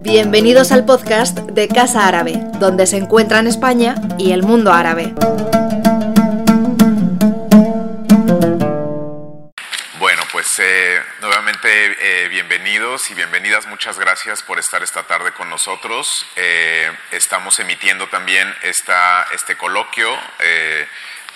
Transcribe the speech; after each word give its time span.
Bienvenidos 0.00 0.72
al 0.72 0.84
podcast 0.84 1.38
de 1.40 1.68
Casa 1.68 2.06
Árabe, 2.06 2.42
donde 2.58 2.86
se 2.86 2.96
encuentran 2.96 3.46
España 3.46 3.96
y 4.16 4.32
el 4.32 4.42
mundo 4.42 4.72
árabe. 4.72 5.14
Eh, 11.76 12.28
bienvenidos 12.28 13.10
y 13.10 13.14
bienvenidas. 13.14 13.66
Muchas 13.66 13.98
gracias 13.98 14.42
por 14.42 14.60
estar 14.60 14.84
esta 14.84 15.02
tarde 15.02 15.32
con 15.32 15.50
nosotros. 15.50 16.06
Eh, 16.36 16.88
estamos 17.10 17.58
emitiendo 17.58 18.06
también 18.06 18.54
esta, 18.62 19.26
este 19.32 19.56
coloquio. 19.56 20.16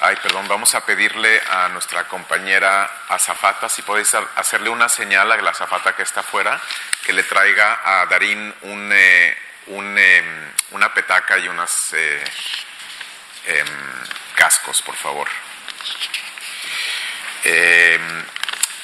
Ay, 0.00 0.14
perdón, 0.22 0.46
vamos 0.46 0.76
a 0.76 0.86
pedirle 0.86 1.42
a 1.50 1.68
nuestra 1.70 2.06
compañera 2.06 2.88
Azafata, 3.08 3.68
si 3.68 3.82
podéis 3.82 4.14
hacerle 4.36 4.70
una 4.70 4.88
señal 4.88 5.32
a 5.32 5.36
la 5.38 5.50
Azafata 5.50 5.96
que 5.96 6.04
está 6.04 6.20
afuera, 6.20 6.60
que 7.04 7.12
le 7.12 7.24
traiga 7.24 7.80
a 7.82 8.06
Darín 8.06 8.54
un, 8.62 8.92
em, 8.92 10.52
una 10.70 10.94
petaca 10.94 11.36
y 11.38 11.48
unos 11.48 11.72
em, 11.92 13.66
cascos, 14.36 14.82
por 14.82 14.94
favor. 14.94 15.28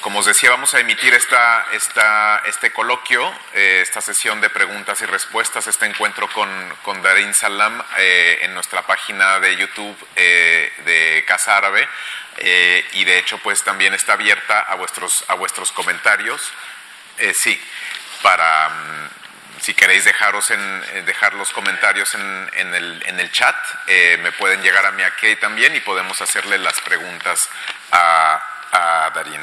Como 0.05 0.19
os 0.19 0.27
decía, 0.27 0.51
vamos 0.51 0.71
a 0.75 0.79
emitir 0.79 1.15
esta, 1.15 1.65
esta, 1.71 2.43
este 2.45 2.71
coloquio, 2.71 3.27
eh, 3.55 3.79
esta 3.81 4.01
sesión 4.01 4.39
de 4.39 4.51
preguntas 4.51 5.01
y 5.01 5.05
respuestas, 5.07 5.65
este 5.65 5.87
encuentro 5.87 6.29
con, 6.29 6.47
con 6.83 7.01
Darín 7.01 7.33
Salam 7.33 7.81
eh, 7.97 8.37
en 8.43 8.53
nuestra 8.53 8.83
página 8.83 9.39
de 9.39 9.55
YouTube 9.55 9.97
eh, 10.15 10.71
de 10.85 11.25
Casa 11.27 11.57
Árabe 11.57 11.89
y 12.93 13.03
de 13.03 13.17
hecho 13.17 13.39
pues 13.39 13.63
también 13.63 13.95
está 13.95 14.13
abierta 14.13 14.59
a 14.59 14.75
vuestros, 14.75 15.25
a 15.27 15.33
vuestros 15.33 15.71
comentarios. 15.71 16.53
sí, 17.33 17.59
para... 18.21 18.69
Mm, 18.69 19.09
si 19.57 19.73
queréis 19.73 20.05
dejaros 20.05 20.51
en, 20.51 21.05
dejar 21.05 21.33
los 21.33 21.49
comentarios 21.51 22.13
en, 22.13 22.51
en, 22.53 22.75
el, 22.75 23.03
en 23.07 23.19
el, 23.19 23.31
chat, 23.31 23.55
me 24.19 24.31
pueden 24.33 24.61
llegar 24.61 24.85
a 24.85 24.91
mí 24.91 25.01
aquí 25.01 25.35
también 25.37 25.75
y 25.75 25.79
podemos 25.79 26.21
hacerle 26.21 26.59
las 26.59 26.79
preguntas 26.81 27.39
a, 27.91 28.44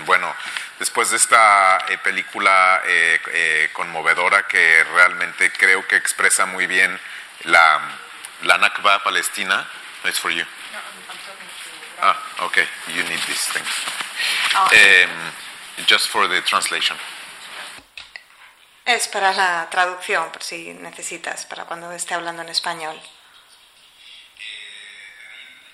Bueno, 0.05 0.35
después 0.79 1.11
de 1.11 1.17
esta 1.17 1.79
eh, 1.89 1.97
película 1.99 2.83
eh, 2.85 3.19
eh, 3.33 3.71
conmovedora 3.73 4.47
que 4.47 4.85
realmente 4.85 5.51
creo 5.53 5.87
que 5.89 5.97
expresa 5.97 6.45
muy 6.45 6.67
bien 6.67 6.99
la, 7.45 7.81
la 8.43 8.59
Nakba 8.59 9.03
palestina, 9.03 9.67
it's 10.05 10.19
for 10.19 10.31
you. 10.31 10.45
Ah, 12.03 12.17
okay, 12.41 12.67
you 12.89 13.03
need 13.05 13.21
this, 13.27 13.47
thanks. 13.53 13.71
Um, 14.55 15.87
just 15.87 16.09
for 16.09 16.29
the 16.29 16.43
translation. 16.43 16.99
Es 18.85 19.09
para 19.09 19.33
la 19.33 19.69
traducción, 19.71 20.31
por 20.33 20.43
si 20.43 20.75
necesitas, 20.75 21.47
para 21.47 21.65
cuando 21.65 21.91
esté 21.93 22.15
hablando 22.15 22.43
en 22.43 22.49
español. 22.49 23.01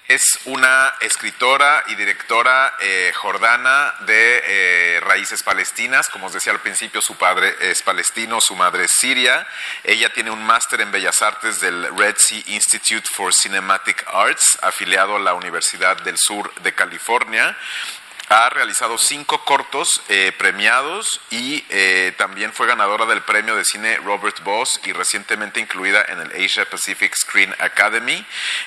Es 0.08 0.38
una 0.46 0.94
escritora 1.02 1.84
y 1.88 1.94
directora 1.94 2.76
eh, 2.80 3.12
jordana 3.14 3.94
de 4.06 4.42
eh, 4.46 5.00
raíces 5.00 5.42
palestinas. 5.42 6.08
Como 6.08 6.28
os 6.28 6.32
decía 6.32 6.50
al 6.50 6.60
principio, 6.60 7.02
su 7.02 7.14
padre 7.16 7.54
es 7.60 7.82
palestino, 7.82 8.40
su 8.40 8.56
madre 8.56 8.84
es 8.84 8.92
siria. 8.98 9.46
Ella 9.84 10.10
tiene 10.10 10.30
un 10.30 10.42
máster 10.42 10.80
en 10.80 10.90
Bellas 10.90 11.20
Artes 11.20 11.60
del 11.60 11.94
Red 11.94 12.16
Sea 12.16 12.42
Institute 12.46 13.06
for 13.14 13.34
Cinematic 13.34 14.02
Arts, 14.10 14.58
afiliado 14.62 15.16
a 15.16 15.20
la 15.20 15.34
Universidad 15.34 15.98
del 15.98 16.16
Sur 16.16 16.54
de 16.62 16.74
California 16.74 17.54
ha 18.28 18.50
realizado 18.50 18.98
cinco 18.98 19.42
cortos 19.44 20.02
eh, 20.08 20.32
premiados 20.36 21.20
y 21.30 21.64
eh, 21.70 22.12
también 22.18 22.52
fue 22.52 22.66
ganadora 22.66 23.06
del 23.06 23.22
premio 23.22 23.56
de 23.56 23.64
cine 23.64 23.96
Robert 23.98 24.42
Boss 24.42 24.80
y 24.84 24.92
recientemente 24.92 25.60
incluida 25.60 26.04
en 26.08 26.20
el 26.20 26.44
Asia 26.44 26.68
Pacific 26.68 27.14
Screen 27.14 27.54
Academy. 27.58 28.24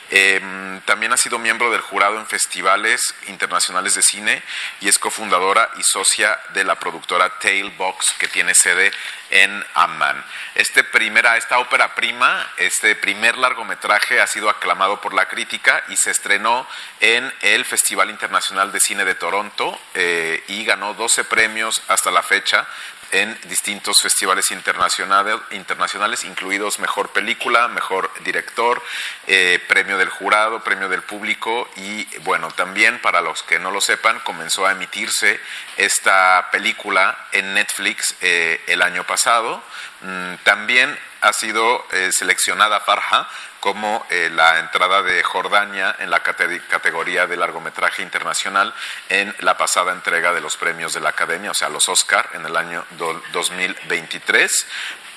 Em, 0.09 0.81
también 0.81 1.13
ha 1.13 1.18
sido 1.18 1.38
miembro 1.38 1.72
del 1.72 1.81
jurado 1.81 2.19
en 2.19 2.25
festivales 2.25 3.02
internacionales 3.28 3.94
de 3.94 4.02
cine 4.02 4.44
y 4.80 4.88
es 4.88 4.97
cofundadora 4.97 5.69
y 5.78 5.84
socia 5.84 6.40
de 6.53 6.63
la 6.63 6.75
productora 6.75 7.38
Tailbox 7.40 8.13
que 8.18 8.28
tiene 8.28 8.56
sede 8.56 8.91
en 9.31 9.66
Amman. 9.74 10.24
Este 10.53 10.84
primera, 10.84 11.38
esta 11.38 11.59
ópera 11.59 11.96
prima, 11.96 12.47
este 12.58 12.96
primer 12.96 13.38
largometraje 13.38 14.22
ha 14.22 14.28
sido 14.28 14.50
aclamado 14.50 15.02
por 15.02 15.14
la 15.14 15.28
crítica 15.28 15.84
y 15.90 15.97
se 15.97 16.12
estrenó 16.12 16.68
en 17.00 17.34
el 17.42 17.66
Festival 17.66 18.09
Internacional 18.09 18.72
de 18.72 18.80
Cine 18.80 19.06
de 19.06 19.16
Toronto 19.16 19.80
eh, 19.96 20.44
y 20.47 20.64
ganó 20.66 20.94
12 20.94 21.24
premios 21.24 21.81
hasta 21.88 22.12
la 22.12 22.22
fecha 22.22 22.68
en 23.12 23.38
distintos 23.48 23.98
festivales 24.02 24.52
internacionales, 24.52 25.36
internacionales 25.52 26.24
incluidos 26.24 26.80
Mejor 26.80 27.10
Película, 27.10 27.68
Mejor 27.68 28.10
Director, 28.24 28.82
eh, 29.28 29.60
Premio 29.68 29.98
del 29.98 30.10
Jurado, 30.10 30.64
Premio 30.64 30.90
del 30.90 31.04
Público 31.04 31.70
y 31.76 32.06
bueno, 32.20 32.50
también 32.52 33.00
para 33.00 33.22
los 33.22 33.44
que 33.44 33.60
no 33.60 33.72
lo 33.72 33.82
sepan, 33.82 34.20
comenzó 34.20 34.66
a 34.66 34.72
emitirse 34.72 35.40
esta 35.78 36.50
película 36.52 37.28
en 37.32 37.54
Netflix 37.54 38.16
eh, 38.22 38.62
el 38.68 38.82
año 38.82 39.04
pasado. 39.04 39.62
Mm, 40.01 40.35
también 40.44 40.97
ha 41.22 41.34
sido 41.34 41.85
eh, 41.91 42.09
seleccionada 42.12 42.79
Farja 42.79 43.28
como 43.59 44.06
eh, 44.09 44.31
la 44.34 44.59
entrada 44.59 45.03
de 45.03 45.22
Jordania 45.22 45.95
en 46.00 46.09
la 46.09 46.22
categoría 46.23 47.28
de 47.28 47.38
largometraje 47.38 48.01
internacional 48.01 48.73
en 49.07 49.34
la 49.41 49.56
pasada 49.56 49.91
entrega 49.91 50.34
de 50.34 50.41
los 50.41 50.57
premios 50.57 50.94
de 50.94 51.00
la 51.00 51.09
Academia, 51.09 51.51
o 51.51 51.53
sea, 51.53 51.69
los 51.69 51.88
Oscar 51.88 52.28
en 52.34 52.44
el 52.44 52.56
año 52.57 52.84
2023. 53.31 54.67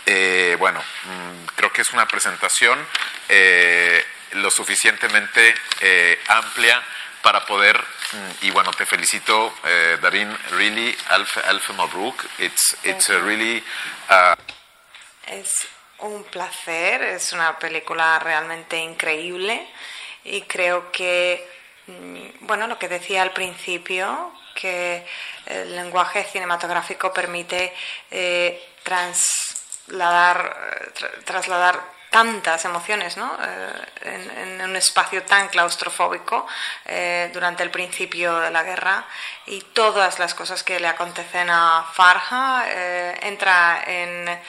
Eh, 0.04 0.56
bueno, 0.58 0.80
mm, 0.80 1.46
creo 1.56 1.72
que 1.72 1.80
es 1.80 1.90
una 1.90 2.06
presentación 2.06 2.78
lo 4.32 4.50
suficientemente 4.50 5.54
amplia 6.28 6.82
para 7.22 7.46
poder, 7.46 7.78
mm, 7.78 8.30
y 8.44 8.50
bueno, 8.50 8.70
te 8.72 8.84
felicito, 8.84 9.54
Darín, 10.02 10.36
really, 10.50 10.94
Alf, 11.08 11.38
Alf 11.46 11.70
Mabruk, 11.70 12.22
it's, 12.38 12.76
it's 12.84 13.08
a 13.08 13.18
really... 13.20 13.64
Uh, 14.10 14.43
un 16.00 16.24
placer, 16.24 17.02
es 17.02 17.32
una 17.32 17.58
película 17.58 18.18
realmente 18.18 18.78
increíble 18.78 19.66
y 20.24 20.42
creo 20.42 20.90
que, 20.90 21.48
mm, 21.86 22.46
bueno, 22.46 22.66
lo 22.66 22.78
que 22.78 22.88
decía 22.88 23.22
al 23.22 23.32
principio, 23.32 24.32
que 24.54 25.06
el 25.46 25.74
lenguaje 25.74 26.24
cinematográfico 26.24 27.12
permite 27.12 27.74
eh, 28.10 28.74
trasladar, 28.82 30.56
trasladar 31.24 31.94
tantas 32.10 32.64
emociones 32.64 33.16
¿no? 33.16 33.36
Eh, 33.42 34.30
en, 34.40 34.60
un 34.62 34.76
espacio 34.76 35.24
tan 35.24 35.48
claustrofóbico 35.48 36.46
eh, 36.84 37.28
durante 37.34 37.64
el 37.64 37.70
principio 37.70 38.38
de 38.38 38.50
la 38.50 38.62
guerra 38.62 39.04
y 39.46 39.60
todas 39.60 40.18
las 40.20 40.32
cosas 40.32 40.62
que 40.62 40.78
le 40.78 40.86
acontecen 40.86 41.50
a 41.50 41.84
Farja 41.92 42.64
entra 43.20 43.82
en 43.84 44.40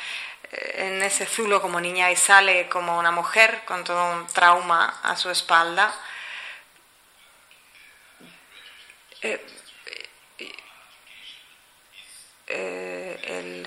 en 0.75 1.01
ese 1.03 1.25
zulo 1.25 1.61
como 1.61 1.79
niña 1.79 2.11
y 2.11 2.15
sale 2.15 2.67
como 2.69 2.97
una 2.97 3.11
mujer 3.11 3.63
con 3.65 3.83
todo 3.83 4.11
un 4.13 4.27
trauma 4.27 4.99
a 5.03 5.15
su 5.15 5.29
espalda. 5.29 5.93
Eh, 9.21 9.45
eh, 12.47 13.63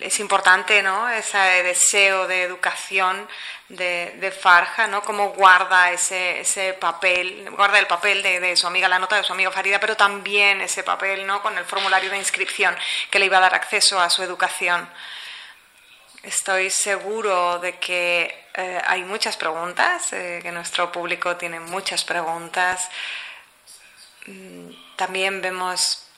es 0.00 0.20
importante 0.20 0.82
¿no? 0.82 1.08
ese 1.10 1.36
deseo 1.62 2.26
de 2.26 2.42
educación 2.42 3.28
de, 3.68 4.34
Farja, 4.40 4.86
¿no? 4.86 5.02
cómo 5.02 5.30
guarda 5.30 5.92
ese, 5.92 6.40
ese 6.40 6.72
papel, 6.72 7.50
guarda 7.50 7.78
el 7.78 7.86
papel 7.86 8.22
de, 8.22 8.40
de, 8.40 8.56
su 8.56 8.66
amiga, 8.66 8.88
la 8.88 8.98
nota 8.98 9.16
de 9.16 9.24
su 9.24 9.32
amiga 9.34 9.50
Farida, 9.50 9.78
pero 9.78 9.96
también 9.96 10.62
ese 10.62 10.82
papel 10.82 11.26
¿no? 11.26 11.42
con 11.42 11.56
el 11.58 11.66
formulario 11.66 12.10
de 12.10 12.16
inscripción 12.16 12.74
que 13.10 13.18
le 13.18 13.26
iba 13.26 13.36
a 13.36 13.42
dar 13.42 13.54
acceso 13.54 14.00
a 14.00 14.08
su 14.08 14.22
educación. 14.22 14.88
Estoy 16.22 16.68
seguro 16.70 17.60
de 17.60 17.78
que 17.78 18.46
eh, 18.54 18.82
hay 18.86 19.04
muchas 19.04 19.36
preguntas, 19.36 20.12
eh, 20.12 20.40
que 20.42 20.50
nuestro 20.50 20.90
público 20.90 21.36
tiene 21.36 21.60
muchas 21.60 22.04
preguntas. 22.04 22.88
Mm, 24.26 24.70
también 24.96 25.40
vemos 25.40 26.08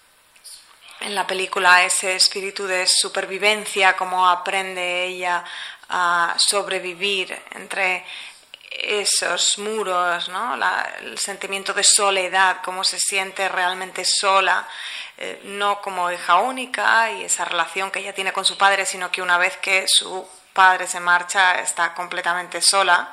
en 1.01 1.15
la 1.15 1.27
película 1.27 1.85
ese 1.85 2.17
espíritu 2.17 2.67
de 2.67 2.87
supervivencia, 2.87 3.95
cómo 3.95 4.27
aprende 4.27 5.05
ella 5.05 5.45
a 5.91 6.35
sobrevivir 6.39 7.39
entre 7.53 8.05
esos 8.83 9.59
muros, 9.59 10.29
¿no? 10.29 10.55
el 11.01 11.19
sentimiento 11.19 11.75
de 11.75 11.85
soledad, 11.85 12.59
cómo 12.65 12.83
se 12.83 12.99
siente 12.99 13.49
realmente 13.49 14.05
sola, 14.05 14.67
eh, 15.19 15.41
no 15.45 15.81
como 15.83 16.11
hija 16.11 16.37
única 16.37 17.11
y 17.13 17.25
esa 17.25 17.45
relación 17.45 17.91
que 17.91 17.99
ella 17.99 18.15
tiene 18.15 18.33
con 18.33 18.45
su 18.45 18.57
padre, 18.57 18.87
sino 18.87 19.11
que 19.11 19.21
una 19.23 19.37
vez 19.39 19.59
que 19.59 19.87
su 19.87 20.27
padre 20.53 20.87
se 20.87 20.99
marcha, 20.99 21.61
está 21.61 21.95
completamente 21.95 22.61
sola 22.61 23.11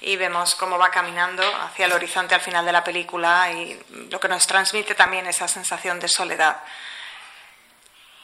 y 0.00 0.16
vemos 0.16 0.54
cómo 0.54 0.78
va 0.78 0.90
caminando 0.90 1.42
hacia 1.64 1.86
el 1.86 1.92
horizonte 1.92 2.34
al 2.34 2.40
final 2.40 2.64
de 2.64 2.72
la 2.72 2.82
película 2.82 3.52
y 3.52 3.80
lo 4.10 4.18
que 4.18 4.28
nos 4.28 4.46
transmite 4.46 4.94
también 4.94 5.26
esa 5.26 5.46
sensación 5.48 6.00
de 6.00 6.08
soledad. 6.08 6.60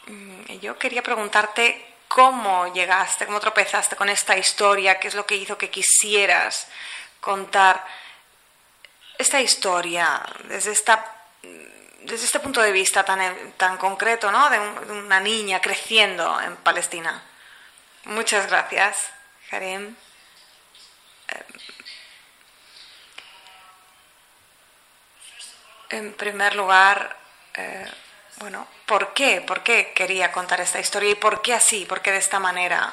Mm, 0.07 0.59
yo 0.61 0.79
quería 0.79 1.03
preguntarte 1.03 1.96
cómo 2.09 2.73
llegaste, 2.73 3.27
cómo 3.27 3.41
tropezaste 3.41 3.97
con 3.97 4.09
esta 4.09 4.37
historia, 4.37 4.99
qué 4.99 5.09
es 5.09 5.15
lo 5.15 5.27
que 5.27 5.37
hizo 5.37 5.59
que 5.59 5.71
quisieras 5.71 6.69
contar 7.21 7.85
esta 9.19 9.41
historia 9.41 10.23
desde 10.45 10.73
esta 10.73 11.13
este 12.15 12.41
punto 12.41 12.63
de 12.63 12.71
vista 12.71 13.05
tan, 13.05 13.53
tan 13.53 13.77
concreto, 13.79 14.31
¿no? 14.31 14.49
De, 14.49 14.59
una 14.61 15.19
niña 15.21 15.61
creciendo 15.61 16.41
en 16.41 16.57
Palestina. 16.57 17.23
Muchas 18.05 18.47
gracias, 18.47 18.97
Karim. 19.51 19.97
Eh, 21.29 21.45
en 25.91 26.15
primer 26.15 26.55
lugar, 26.55 27.17
eh, 27.55 27.91
bueno, 28.39 28.67
¿por 28.85 29.15
qué? 29.15 29.41
¿Por 29.41 29.63
qué 29.63 29.93
quería 29.95 30.31
contar 30.31 30.61
esta 30.61 30.79
historia 30.79 31.11
y 31.11 31.15
por 31.15 31.41
qué 31.41 31.55
así? 31.55 31.87
¿Por 31.87 32.03
qué 32.03 32.13
de 32.13 32.19
esta 32.19 32.39
manera? 32.39 32.93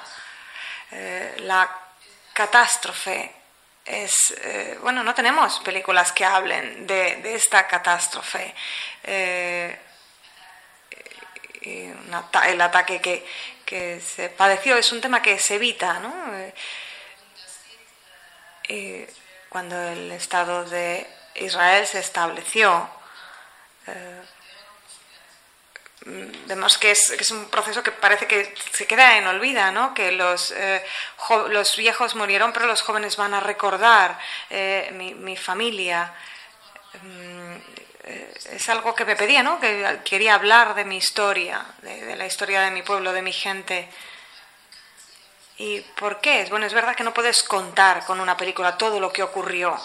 Eh, 0.92 1.36
la 1.40 1.70
catástrofe 2.34 3.32
es, 3.86 4.34
eh, 4.42 4.78
bueno, 4.82 5.04
no 5.04 5.14
tenemos 5.14 5.60
películas 5.60 6.12
que 6.14 6.24
hablen 6.24 6.88
de, 6.88 7.36
esta 7.36 7.68
catástrofe. 7.68 8.54
Eh, 9.04 9.80
el 11.62 12.62
ataque 12.62 13.02
que, 13.02 13.26
que, 13.66 14.02
se 14.02 14.30
padeció 14.30 14.78
es 14.78 14.92
un 14.92 15.02
tema 15.02 15.22
que 15.22 15.40
se 15.40 15.56
evita, 15.56 16.00
¿no? 16.00 16.14
Cuando 19.50 19.82
el 19.90 20.12
Estado 20.12 20.66
de 20.66 21.08
Israel 21.36 21.88
se 21.88 22.00
estableció, 22.00 22.90
vemos 26.06 26.78
que 26.78 26.92
es, 26.92 27.12
que 27.12 27.22
es, 27.22 27.32
un 27.32 27.46
proceso 27.46 27.82
que 27.82 27.92
parece 27.92 28.28
que 28.28 28.54
se 28.72 28.86
queda 28.86 29.18
en 29.18 29.28
olvida, 29.28 29.72
¿no? 29.72 29.94
que 29.94 30.12
los, 30.12 30.52
eh, 30.52 30.84
los 31.50 31.76
viejos 31.78 32.16
murieron, 32.16 32.52
pero 32.52 32.68
los 32.68 32.82
jóvenes 32.82 33.16
van 33.16 33.34
a 33.34 33.40
recordar 33.40 34.20
eh, 34.50 34.92
mi, 34.96 35.14
mi, 35.14 35.38
familia. 35.38 36.14
Mm, 37.02 37.56
eh, 38.06 38.34
es 38.52 38.70
algo 38.70 38.94
que 38.94 39.06
me 39.06 39.16
pedía, 39.16 39.44
¿no? 39.44 39.60
que 39.60 40.00
quería 40.04 40.36
hablar 40.36 40.76
de 40.76 40.84
mi 40.84 40.98
historia, 40.98 41.66
de, 41.82 42.06
de, 42.06 42.16
la 42.18 42.26
historia 42.26 42.62
de 42.62 42.72
mi 42.72 42.82
pueblo, 42.82 43.14
de 43.14 43.22
mi 43.22 43.32
gente. 43.32 43.90
¿Y 45.58 45.80
por 45.82 46.20
qué? 46.20 46.46
Bueno, 46.50 46.66
es 46.66 46.74
verdad 46.74 46.96
que 46.96 47.04
no 47.04 47.14
puedes 47.14 47.44
contar 47.44 48.06
con 48.06 48.20
una 48.20 48.36
película 48.36 48.78
todo 48.78 49.00
lo 49.00 49.14
que 49.14 49.24
ocurrió. 49.24 49.80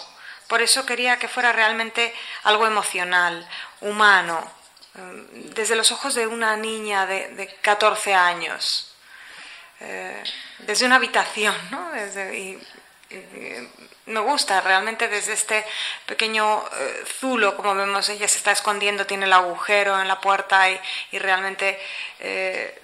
Por 0.47 0.61
eso 0.61 0.85
quería 0.85 1.17
que 1.17 1.27
fuera 1.27 1.53
realmente 1.53 2.13
algo 2.43 2.65
emocional, 2.65 3.47
humano, 3.81 4.58
Em, 4.95 5.53
desde 5.53 5.75
los 5.75 5.91
ojos 5.91 6.15
de 6.15 6.25
una 6.25 6.57
niña 6.57 7.05
de, 7.05 7.55
14 7.61 8.13
años, 8.13 8.91
eh, 9.79 10.23
desde 10.59 10.85
una 10.85 10.95
habitación, 10.95 11.55
¿no? 11.69 11.91
me 14.05 14.19
gusta 14.19 14.61
realmente 14.61 15.07
desde 15.07 15.33
este 15.33 15.65
pequeño 16.05 16.63
eh, 16.79 17.03
zulo, 17.19 17.55
como 17.55 17.75
vemos, 17.75 18.09
ella 18.09 18.27
se 18.27 18.39
está 18.39 18.51
escondiendo, 18.51 19.05
tiene 19.05 19.25
el 19.25 19.33
agujero 19.33 19.99
en 20.01 20.07
la 20.07 20.19
puerta 20.19 20.69
y, 20.69 20.79
realmente 21.19 21.79
eh, 22.19 22.81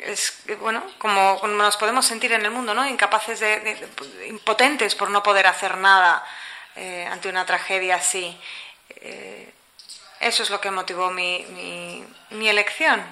es 0.00 0.42
bueno 0.60 0.82
como, 0.98 1.40
nos 1.46 1.76
podemos 1.76 2.06
sentir 2.06 2.32
en 2.32 2.44
el 2.44 2.50
mundo, 2.50 2.74
¿no? 2.74 2.86
Incapaces 2.86 3.40
de, 3.40 3.88
impotentes 4.28 4.94
por 4.94 5.10
no 5.10 5.22
poder 5.22 5.46
hacer 5.46 5.76
nada 5.76 6.24
ante 7.10 7.28
una 7.28 7.46
tragedia 7.46 7.96
así. 7.96 8.36
Eso 10.24 10.42
es 10.42 10.48
lo 10.48 10.58
que 10.58 10.70
motivó 10.70 11.10
mi, 11.10 11.44
mi, 12.30 12.48
elección. 12.48 13.04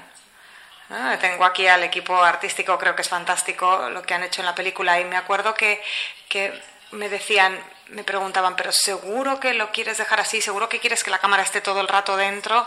Tengo 1.21 1.45
aquí 1.45 1.67
al 1.67 1.83
equipo 1.83 2.17
artístico, 2.23 2.79
creo 2.79 2.97
que 2.97 3.03
es 3.03 3.09
fantástico 3.09 3.91
lo 3.91 4.01
que 4.01 4.15
han 4.15 4.23
hecho 4.23 4.41
en 4.41 4.47
la 4.47 4.55
película 4.55 4.99
y 4.99 5.05
me 5.05 5.19
acuerdo 5.19 5.53
que, 5.53 5.83
que 6.31 6.59
me 6.93 7.11
decían, 7.11 7.63
me 7.89 8.03
preguntaban, 8.03 8.57
pero 8.57 8.73
seguro 8.73 9.39
que 9.41 9.53
lo 9.53 9.71
quieres 9.73 9.99
dejar 9.99 10.21
así, 10.21 10.41
seguro 10.41 10.71
que 10.71 10.81
quieres 10.81 11.05
que 11.05 11.11
la 11.11 11.19
cámara 11.19 11.43
esté 11.43 11.61
todo 11.61 11.83
el 11.83 11.89
rato 11.89 12.17
dentro. 12.17 12.67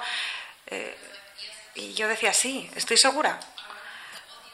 Eh, 0.68 0.96
y 1.74 1.96
yo 1.96 2.08
decía, 2.08 2.32
sí, 2.32 2.70
estoy 2.76 2.98
segura, 2.98 3.40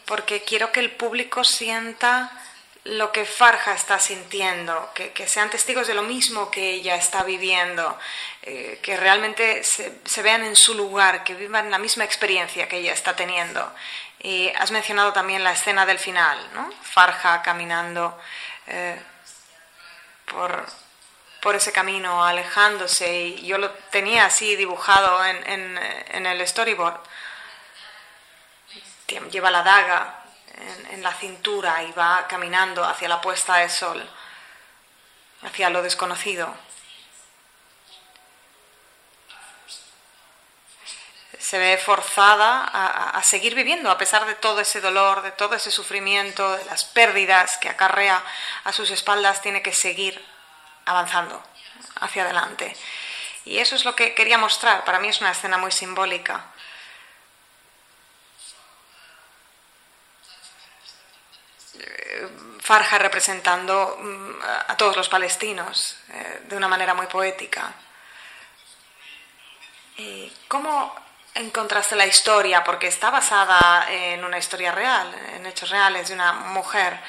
porque 0.05 0.43
quiero 0.43 0.71
que 0.71 0.79
el 0.79 0.91
público 0.91 1.43
sienta 1.43 2.31
lo 2.83 3.12
que 3.12 3.25
Farja 3.25 3.74
está 3.74 4.00
sintiendo, 4.00 4.92
que, 4.95 5.28
sean 5.28 5.50
testigos 5.51 5.86
de 5.86 5.94
lo 5.94 6.01
mismo 6.01 6.50
que 6.50 6.72
ella 6.72 6.95
está 6.95 7.24
viviendo, 7.24 7.98
eh, 8.42 8.80
que 8.81 8.98
realmente 8.98 9.63
se, 9.63 10.22
vean 10.24 10.44
en 10.44 10.56
su 10.56 10.74
lugar, 10.74 11.24
que 11.24 11.36
vivan 11.36 11.69
la 11.69 11.78
misma 11.78 12.06
experiencia 12.06 12.68
que 12.68 12.78
ella 12.78 12.94
está 12.94 13.16
teniendo. 13.16 13.72
Y 14.24 14.50
has 14.57 14.72
mencionado 14.72 15.13
también 15.13 15.44
la 15.44 15.51
escena 15.51 15.86
del 15.86 16.00
final, 16.00 16.38
¿no? 16.54 16.72
Farja 16.81 17.42
caminando 17.44 18.19
eh, 18.68 19.00
por, 20.25 20.66
por, 21.42 21.56
ese 21.56 21.72
camino, 21.72 22.25
alejándose, 22.25 23.16
y 23.16 23.45
yo 23.45 23.60
lo 23.60 23.69
tenía 23.92 24.25
así 24.25 24.56
dibujado 24.56 25.24
en, 25.24 25.48
en, 25.48 25.77
en 25.77 26.25
el 26.25 26.48
storyboard. 26.48 27.00
Lleva 29.30 29.51
la 29.51 29.62
daga 29.62 30.20
en, 30.92 31.01
la 31.01 31.13
cintura 31.13 31.83
y 31.83 31.92
va 31.94 32.27
caminando 32.27 32.83
hacia 32.83 33.09
la 33.09 33.21
puesta 33.21 33.57
de 33.57 33.69
sol, 33.69 34.07
hacia 35.44 35.69
lo 35.69 35.81
desconocido. 35.81 36.53
se 41.39 41.57
ve 41.57 41.77
forzada 41.77 42.63
a, 42.63 43.21
seguir 43.24 43.56
viviendo 43.56 43.92
a 43.92 43.98
pesar 43.98 44.25
de 44.25 44.36
todo 44.36 44.62
ese 44.62 44.80
dolor, 44.80 45.21
de 45.21 45.31
todo 45.31 45.56
ese 45.56 45.69
sufrimiento, 45.69 46.56
de 46.56 46.63
las 46.63 46.86
pérdidas 46.86 47.57
que 47.57 47.68
acarrea 47.68 48.24
a 48.63 48.71
sus 48.71 48.89
espaldas, 48.92 49.42
tiene 49.42 49.62
que 49.62 49.74
seguir 49.74 50.24
avanzando 50.86 51.44
hacia 52.00 52.24
adelante. 52.24 52.74
Y 53.44 53.57
eso 53.57 53.75
es 53.75 53.83
lo 53.83 53.95
que 53.95 54.13
quería 54.13 54.38
mostrar. 54.38 54.86
Para 54.86 55.00
mí 55.00 55.09
es 55.09 55.19
una 55.19 55.31
escena 55.31 55.57
muy 55.57 55.71
simbólica. 55.71 56.45
Farja 62.59 62.97
representando 62.97 63.97
mm, 64.00 64.31
a 64.68 64.77
todos 64.77 64.95
los 64.95 65.09
palestinos 65.09 65.97
eh, 66.09 66.41
de 66.47 66.56
una 66.56 66.68
manera 66.68 66.94
muy 66.94 67.07
poética. 67.07 67.73
¿Cómo 70.48 70.96
encontraste 71.36 71.96
la 71.96 72.05
historia? 72.05 72.63
Porque 72.63 72.88
está 72.88 73.10
basada 73.10 73.86
en 73.89 74.24
una 74.24 74.38
historia 74.38 74.72
real, 74.72 75.13
en 75.36 75.46
hechos 75.46 75.69
reales 75.69 76.07
de 76.07 76.15
una 76.15 76.34
mujer 76.34 77.00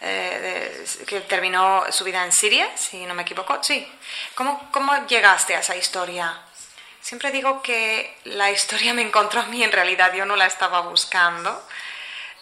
eh, 0.00 0.84
que 1.06 1.20
terminó 1.22 1.84
su 1.90 2.04
vida 2.04 2.24
en 2.24 2.32
Siria, 2.32 2.68
si 2.76 3.06
no 3.06 3.14
me 3.14 3.22
equivoco. 3.22 3.62
Sí. 3.62 3.90
¿Cómo, 4.34 4.68
¿Cómo 4.70 5.06
llegaste 5.06 5.56
a 5.56 5.60
esa 5.60 5.76
historia? 5.76 6.36
Siempre 7.00 7.30
digo 7.30 7.62
que 7.62 8.18
la 8.24 8.50
historia 8.50 8.94
me 8.94 9.02
encontró 9.02 9.40
a 9.40 9.46
mí, 9.46 9.62
en 9.62 9.72
realidad 9.72 10.12
yo 10.12 10.24
no 10.24 10.36
la 10.36 10.46
estaba 10.46 10.80
buscando. 10.80 11.66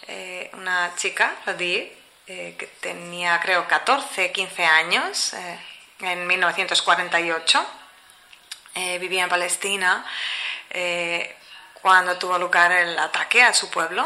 Eh, 0.07 0.49
una 0.53 0.93
chica, 0.95 1.35
Ladir, 1.45 2.01
eh, 2.33 2.55
que 2.57 2.67
tenía 2.67 3.39
creo 3.41 3.67
14, 3.67 4.31
15 4.31 4.65
años, 4.65 5.33
eh, 5.33 5.59
en 5.99 6.25
1948. 6.27 7.65
Eh, 8.75 8.99
vivía 8.99 9.23
en 9.23 9.29
Palestina 9.29 10.05
cuando 11.81 12.17
tuvo 12.17 12.37
lugar 12.37 12.71
el 12.71 12.97
ataque 12.97 13.43
a 13.43 13.53
su 13.53 13.69
pueblo. 13.69 14.03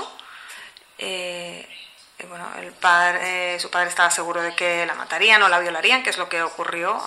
bueno, 2.27 2.49
su 3.59 3.69
padre 3.69 3.89
estaba 3.89 4.09
seguro 4.09 4.41
de 4.41 4.55
que 4.55 4.85
la 4.87 4.95
matarían 4.95 5.43
o 5.43 5.49
la 5.49 5.59
violarían, 5.59 6.01
que 6.01 6.09
es 6.09 6.17
lo 6.17 6.27
que 6.27 6.41
ocurrió 6.41 6.99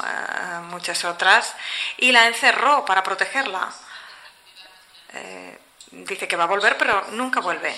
muchas 0.71 1.04
otras, 1.04 1.57
y 1.97 2.12
la 2.12 2.28
encerró 2.28 2.85
para 2.85 3.02
protegerla. 3.02 3.73
dice 5.90 6.28
que 6.28 6.37
va 6.37 6.45
a 6.45 6.47
volver, 6.47 6.76
pero 6.78 7.07
nunca 7.11 7.40
vuelve. 7.40 7.75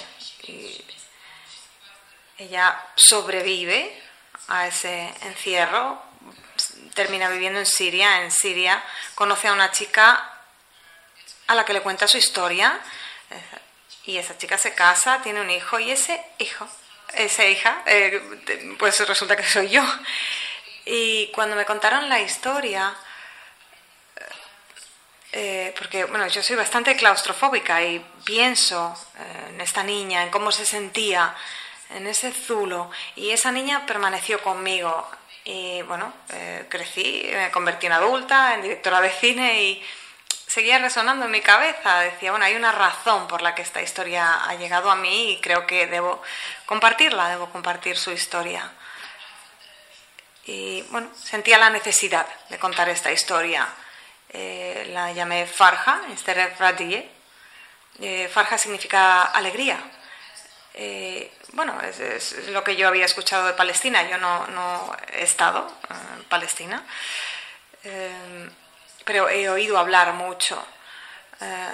Ella 2.41 2.81
sobrevive 2.97 4.03
a 4.49 4.67
ese 4.67 5.13
encierro, 5.23 6.03
termina 6.95 7.29
viviendo 7.29 7.59
en 7.59 7.67
Siria. 7.67 8.23
En 8.23 8.31
Siria 8.31 8.83
conoce 9.15 9.49
a 9.49 9.53
una 9.53 9.71
chica 9.71 10.33
a 11.47 11.55
la 11.55 11.65
que 11.65 11.75
le 11.75 11.83
cuenta 11.83 12.09
su 12.09 12.17
historia 12.17 12.81
y 14.07 14.17
esa 14.17 14.39
chica 14.39 14.57
se 14.57 14.75
casa, 14.75 15.21
tiene 15.23 15.41
un 15.41 15.51
hijo 15.51 15.79
y 15.79 15.91
ese 15.91 16.25
hijo, 16.39 16.67
esa 17.13 17.45
hija, 17.45 17.83
eh, 17.87 18.75
pues 18.79 19.07
resulta 19.07 19.37
que 19.37 19.45
soy 19.45 19.69
yo. 19.69 19.85
Y 20.87 21.31
cuando 21.33 21.57
me 21.57 21.67
contaron 21.67 22.09
la 22.09 22.21
historia, 22.21 22.97
eh, 25.33 25.75
porque 25.79 26.05
bueno, 26.07 26.27
yo 26.29 26.43
soy 26.43 26.57
bastante 26.57 26.97
claustrofóbica 26.97 27.83
y 27.83 28.05
pienso 28.25 28.97
eh, 29.19 29.51
en 29.51 29.61
esta 29.61 29.83
niña, 29.83 30.23
en 30.23 30.31
cómo 30.31 30.51
se 30.51 30.65
sentía 30.65 31.37
en 31.95 32.07
ese 32.07 32.33
zulo. 32.33 32.91
Y 33.17 33.31
esa 33.31 33.53
niña 33.53 33.87
permaneció 33.87 34.43
conmigo. 34.43 35.09
Y 35.45 35.83
bueno, 35.83 36.13
eh, 36.31 36.67
crecí, 36.69 37.31
me 37.33 37.51
convertí 37.51 37.87
en 37.87 37.93
adulta, 37.93 38.55
en 38.55 38.63
directora 38.63 39.01
de 39.01 39.11
cine 39.11 39.63
y 39.63 39.87
seguía 40.47 40.79
resonando 40.79 41.27
en 41.27 41.31
mi 41.31 41.41
cabeza. 41.41 42.01
Decía, 42.01 42.31
bueno, 42.31 42.45
hay 42.45 42.57
una 42.57 42.73
razón 42.73 43.27
por 43.27 43.43
la 43.43 43.55
que 43.55 43.63
esta 43.63 43.81
historia 43.81 44.45
ha 44.45 44.55
llegado 44.57 44.91
a 44.91 44.97
mí 44.97 45.33
y 45.33 45.41
creo 45.41 45.67
que 45.67 45.87
debo 45.87 46.23
compartirla, 46.67 47.29
debo 47.29 47.51
compartir 47.51 47.97
su 47.97 48.11
historia. 48.11 48.71
Y 50.45 50.83
bueno, 50.91 51.11
sentía 51.15 51.59
la 51.59 51.71
necesidad 51.71 52.27
de 52.49 52.59
contar 52.59 52.89
esta 52.89 53.13
historia. 53.13 53.67
Eh, 54.29 54.89
la 54.93 55.13
llamé 55.13 55.47
Farja, 55.47 56.03
Esther 56.13 56.55
Radie. 56.59 57.09
Eh, 58.01 58.29
Farja 58.33 58.59
significa 58.59 59.23
alegría. 59.23 59.79
Eh, 60.75 61.33
bueno, 61.53 61.81
es, 61.83 62.49
lo 62.49 62.63
que 62.65 62.77
yo 62.77 62.89
había 62.89 63.05
escuchado 63.05 63.47
de 63.47 63.53
Palestina. 63.55 64.09
Yo 64.09 64.19
no, 64.19 64.97
he 65.13 65.23
estado 65.23 65.71
en 65.91 66.25
Palestina, 66.25 66.85
pero 69.05 69.29
he 69.29 69.49
oído 69.49 69.79
hablar 69.79 70.13
mucho 70.15 70.63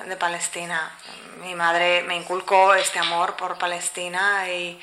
de 0.06 0.16
Palestina. 0.16 0.96
Mi 1.40 1.54
madre 1.54 2.02
me 2.02 2.16
inculcó 2.16 2.74
este 2.74 2.98
amor 2.98 3.36
por 3.36 3.58
Palestina 3.58 4.50
y 4.50 4.80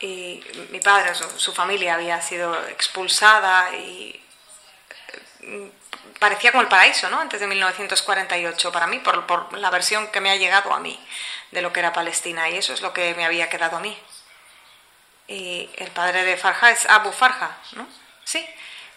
mi 0.00 0.80
padre, 0.80 1.12
su, 1.14 1.52
familia 1.52 1.94
había 1.94 2.20
sido 2.22 2.66
expulsada 2.68 3.74
y 3.74 4.22
eh, 5.40 5.72
parecía 6.18 6.50
como 6.50 6.62
el 6.62 6.68
paraíso, 6.68 7.08
¿no? 7.10 7.20
Antes 7.20 7.40
de 7.40 7.46
1948 7.46 8.72
para 8.72 8.86
mí, 8.86 8.98
por, 8.98 9.56
la 9.58 9.70
versión 9.70 10.08
que 10.08 10.20
me 10.20 10.30
ha 10.30 10.36
llegado 10.36 10.72
a 10.72 10.80
mí 10.80 10.98
de 11.50 11.62
lo 11.62 11.72
que 11.72 11.80
era 11.80 11.92
Palestina 11.92 12.48
y 12.48 12.56
eso 12.56 12.72
es 12.72 12.80
lo 12.80 12.92
que 12.92 13.14
me 13.14 13.24
había 13.24 13.48
quedado 13.48 13.76
a 13.76 13.80
mí. 13.80 13.96
Y 15.26 15.70
el 15.76 15.90
padre 15.90 16.24
de 16.24 16.36
Farja 16.36 16.70
es 16.70 16.86
Abu 16.86 17.12
Farja, 17.12 17.56
¿no? 17.72 17.86
Sí, 18.24 18.46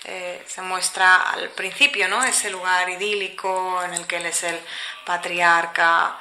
eh, 0.06 0.44
se 0.48 0.62
muestra 0.62 1.30
al 1.32 1.50
principio, 1.50 2.08
¿no? 2.08 2.24
Ese 2.24 2.50
lugar 2.50 2.90
idílico 2.90 3.82
en 3.84 3.94
el 3.94 4.08
que 4.08 4.18
él 4.18 4.26
es 4.26 4.44
el 4.44 4.60
patriarca. 5.06 6.18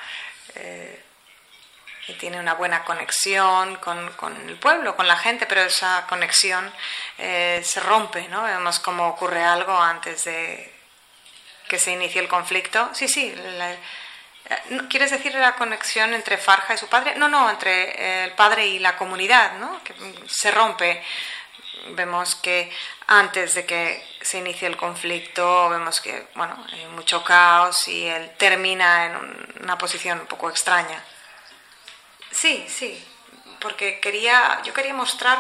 Eh, 0.55 1.05
tiene 2.19 2.41
una 2.41 2.55
buena 2.55 2.85
conexión 2.85 3.77
con, 3.77 4.11
con, 4.15 4.35
el 4.49 4.57
pueblo, 4.57 4.97
con 4.97 5.07
la 5.07 5.17
gente, 5.17 5.47
pero 5.47 5.63
esa 5.63 6.07
conexión 6.09 6.73
eh, 7.19 7.63
se 7.65 7.81
rompe, 7.81 8.29
¿no? 8.29 8.43
Vemos 8.43 8.81
cómo 8.81 9.09
ocurre 9.09 9.45
algo 9.45 9.77
antes 9.77 10.25
de 10.25 10.80
que 11.71 11.79
se 11.79 11.93
inicie 11.93 12.21
el 12.21 12.27
conflicto. 12.27 12.91
Sí, 12.93 13.07
sí. 13.07 13.33
Eh, 13.33 13.79
¿Quieres 14.91 15.13
decir 15.13 15.33
la 15.37 15.55
conexión 15.55 16.13
entre 16.15 16.37
Farja 16.37 16.75
y 16.75 16.79
su 16.79 16.89
padre? 16.89 17.15
No, 17.15 17.29
no, 17.29 17.49
entre 17.49 18.25
el 18.25 18.33
padre 18.33 18.67
y 18.67 18.81
la 18.81 18.97
comunidad, 18.97 19.57
¿no? 19.59 19.81
Que 19.85 19.95
se 20.27 20.51
rompe. 20.51 21.01
Vemos 21.91 22.35
que 22.35 22.73
antes 23.07 23.55
de 23.55 23.65
que 23.65 24.05
se 24.21 24.39
inicie 24.39 24.67
el 24.67 24.77
conflicto, 24.77 25.69
vemos 25.69 26.01
que, 26.01 26.27
bueno, 26.35 26.57
hay 26.73 26.87
mucho 26.87 27.23
caos 27.23 27.87
y 27.87 28.05
él 28.05 28.33
termina 28.37 29.07
en 29.07 29.63
una 29.63 29.79
posición 29.79 30.19
un 30.19 30.27
poco 30.27 30.51
extraña. 30.51 31.01
Sí, 32.33 32.67
sí, 32.69 32.93
porque 33.61 34.01
quería, 34.01 34.61
yo 34.65 34.75
quería 34.75 34.93
mostrar 34.93 35.39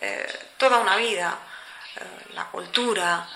eh, 0.00 0.52
toda 0.56 0.78
una 0.78 0.94
vida, 0.96 1.36
eh, 1.96 2.32
la 2.34 2.44
cultura 2.44 3.26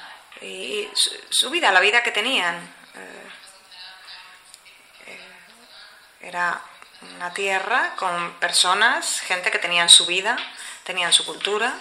y 0.40 0.88
su, 1.30 1.50
vida, 1.50 1.72
la 1.72 1.80
vida 1.80 2.02
que 2.02 2.12
tenían. 2.12 2.56
Eh, 2.94 3.28
era 6.20 6.60
una 7.16 7.32
tierra 7.32 7.94
con 7.96 8.34
personas, 8.34 9.20
gente 9.20 9.50
que 9.50 9.58
tenían 9.58 9.88
su 9.88 10.06
vida, 10.06 10.36
tenían 10.84 11.12
su 11.12 11.24
cultura. 11.24 11.74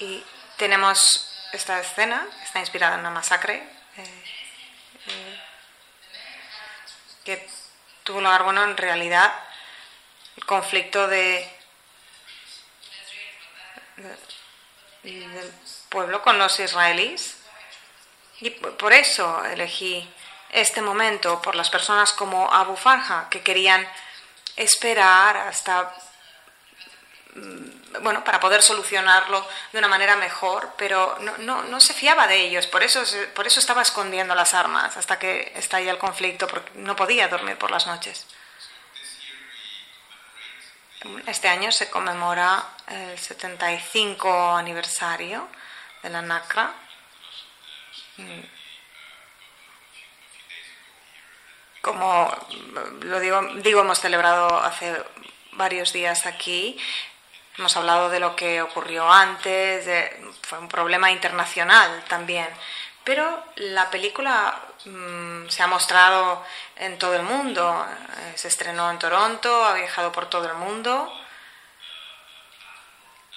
Y 0.00 0.22
tenemos 0.56 1.30
esta 1.54 1.80
escena 1.80 2.26
está 2.42 2.58
inspirada 2.58 2.94
en 2.94 3.00
una 3.00 3.10
masacre 3.10 3.62
eh, 3.96 4.24
eh, 5.06 5.40
que 7.24 7.48
tuvo 8.04 8.20
lugar, 8.20 8.44
bueno, 8.44 8.62
en 8.62 8.76
realidad 8.76 9.32
el 10.36 10.44
conflicto 10.44 11.08
de, 11.08 11.50
del 15.02 15.52
pueblo 15.88 16.22
con 16.22 16.38
los 16.38 16.60
israelíes. 16.60 17.38
Y 18.40 18.50
por 18.50 18.92
eso 18.92 19.44
elegí 19.46 20.08
este 20.50 20.82
momento 20.82 21.40
por 21.40 21.54
las 21.54 21.70
personas 21.70 22.12
como 22.12 22.52
Abu 22.52 22.76
Farja, 22.76 23.28
que 23.30 23.42
querían 23.42 23.88
esperar 24.56 25.36
hasta 25.36 25.94
bueno, 28.02 28.22
para 28.22 28.40
poder 28.40 28.62
solucionarlo 28.62 29.46
de 29.72 29.78
una 29.78 29.88
manera 29.88 30.16
mejor, 30.16 30.72
pero 30.76 31.16
no, 31.20 31.36
no, 31.38 31.62
no, 31.64 31.80
se 31.80 31.92
fiaba 31.92 32.26
de 32.26 32.36
ellos, 32.36 32.66
por 32.66 32.82
eso, 32.82 33.02
por 33.34 33.46
eso 33.46 33.60
estaba 33.60 33.82
escondiendo 33.82 34.34
las 34.34 34.54
armas 34.54 34.96
hasta 34.96 35.18
que 35.18 35.52
estalla 35.56 35.90
el 35.90 35.98
conflicto, 35.98 36.46
porque 36.46 36.70
no 36.74 36.94
podía 36.94 37.28
dormir 37.28 37.56
por 37.56 37.70
las 37.70 37.86
noches. 37.86 38.26
Este 41.26 41.48
año 41.48 41.70
se 41.70 41.90
conmemora 41.90 42.64
el 42.88 43.18
75 43.18 44.56
aniversario 44.56 45.48
de 46.02 46.10
la 46.10 46.22
NACRA. 46.22 46.72
Mm. 48.16 48.40
Como 51.82 52.34
lo 53.02 53.20
digo, 53.20 53.42
digo, 53.56 53.80
hemos 53.80 54.00
celebrado 54.00 54.58
hace 54.58 54.96
varios 55.52 55.92
días 55.92 56.24
aquí 56.24 56.78
Hemos 57.56 57.76
hablado 57.76 58.10
de 58.10 58.20
lo 58.20 58.34
que 58.34 58.60
ocurrió 58.62 59.08
antes, 59.10 59.88
fue 60.42 60.58
un 60.58 60.68
problema 60.68 61.10
internacional 61.10 62.04
también. 62.08 62.48
Pero 63.04 63.44
la 63.56 63.90
película 63.90 64.58
mm, 64.86 65.48
se 65.48 65.62
ha 65.62 65.66
mostrado 65.66 66.42
en 66.76 66.98
todo 66.98 67.14
el 67.14 67.22
mundo. 67.22 67.86
Eh, 68.18 68.32
se 68.34 68.48
estrenó 68.48 68.90
en 68.90 68.98
Toronto, 68.98 69.64
ha 69.64 69.74
viajado 69.74 70.10
por 70.10 70.28
todo 70.30 70.48
el 70.48 70.54
mundo. 70.54 71.12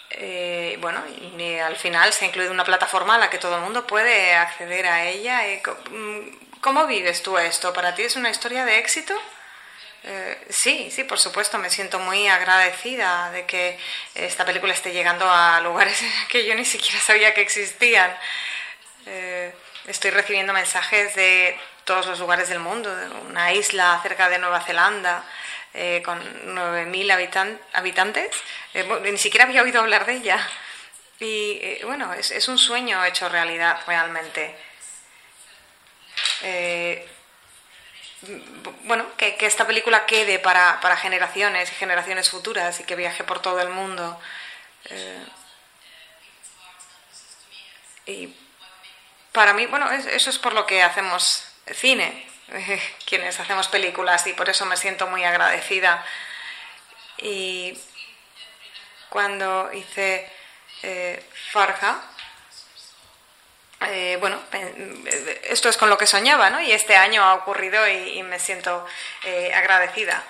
Eh, 0.09 0.77
bueno, 0.79 1.03
y 1.37 1.59
al 1.59 1.75
final 1.75 2.13
se 2.13 2.25
ha 2.25 2.27
incluido 2.29 2.51
una 2.51 2.63
plataforma 2.63 3.15
a 3.15 3.17
la 3.17 3.29
que 3.29 3.37
todo 3.37 3.57
el 3.57 3.61
mundo 3.61 3.85
puede 3.85 4.35
acceder 4.35 4.87
a 4.87 5.03
ella. 5.05 5.41
Mm, 5.91 6.59
¿Cómo 6.61 6.87
vives 6.87 7.21
tú 7.21 7.37
esto? 7.37 7.73
¿Para 7.73 7.93
ti 7.93 8.03
es 8.03 8.15
una 8.15 8.29
historia 8.29 8.65
de 8.65 8.79
éxito? 8.79 9.13
Eh, 10.09 10.37
sí, 10.47 10.89
sí, 10.89 11.03
por 11.03 11.19
supuesto, 11.19 11.57
me 11.57 11.69
siento 11.69 11.99
muy 11.99 12.29
agradecida 12.29 13.29
de 13.31 13.45
que 13.45 13.77
esta 14.15 14.45
película 14.45 14.71
esté 14.71 14.93
llegando 14.93 15.29
a 15.29 15.59
lugares 15.59 16.01
que 16.29 16.45
yo 16.45 16.55
ni 16.55 16.63
siquiera 16.63 16.97
sabía 17.01 17.33
que 17.33 17.41
existían. 17.41 18.15
Eh, 19.05 19.53
estoy 19.85 20.11
recibiendo 20.11 20.53
mensajes 20.53 21.13
de 21.15 21.59
todos 21.83 22.07
los 22.07 22.19
lugares 22.19 22.47
del 22.47 22.59
mundo, 22.59 22.95
de 22.95 23.09
una 23.27 23.51
isla 23.51 23.99
cerca 24.01 24.29
de 24.29 24.39
Nueva 24.39 24.61
Zelanda 24.61 25.25
eh, 25.73 26.01
con 26.05 26.19
9.000 26.55 27.59
habitantes. 27.73 28.31
ni 29.03 29.17
siquiera 29.17 29.45
había 29.45 29.61
oído 29.61 29.81
hablar 29.81 30.05
de 30.05 30.13
ella. 30.13 30.39
Y 31.19 31.83
bueno, 31.83 32.13
es, 32.13 32.47
un 32.47 32.57
sueño 32.57 33.03
hecho 33.03 33.27
realidad 33.27 33.81
realmente 33.85 34.55
bueno, 38.83 39.05
que, 39.15 39.37
esta 39.41 39.67
película 39.67 40.05
quede 40.05 40.39
para, 40.39 40.97
generaciones 40.97 41.71
y 41.71 41.75
generaciones 41.75 42.29
futuras 42.29 42.79
y 42.79 42.83
que 42.83 42.95
viaje 42.95 43.23
por 43.23 43.41
todo 43.41 43.61
el 43.61 43.69
mundo. 43.69 44.19
Eh, 44.85 45.25
y 48.07 48.33
para 49.31 49.53
mí, 49.53 49.65
bueno, 49.67 49.91
eso 49.91 50.29
es 50.29 50.39
por 50.39 50.53
lo 50.53 50.65
que 50.65 50.81
hacemos 50.81 51.45
cine, 51.73 52.27
quienes 53.05 53.39
hacemos 53.39 53.67
películas, 53.67 54.25
y 54.27 54.33
por 54.33 54.49
eso 54.49 54.65
me 54.65 54.77
siento 54.77 55.07
muy 55.07 55.23
agradecida. 55.23 56.03
Y 57.17 57.77
cuando 59.09 59.71
hice 59.73 60.31
eh, 60.83 61.23
Farja, 61.51 62.01
eh, 63.81 64.17
bueno, 64.19 64.41
esto 65.43 65.69
es 65.69 65.77
con 65.77 65.89
lo 65.89 65.97
que 65.97 66.07
soñaba, 66.07 66.49
¿no? 66.49 66.59
Y 66.61 66.71
este 66.71 66.95
año 66.95 67.23
ha 67.23 67.35
ocurrido 67.35 67.87
y, 67.87 68.23
me 68.23 68.39
siento 68.39 68.85
eh, 69.23 69.53
agradecida. 69.53 70.23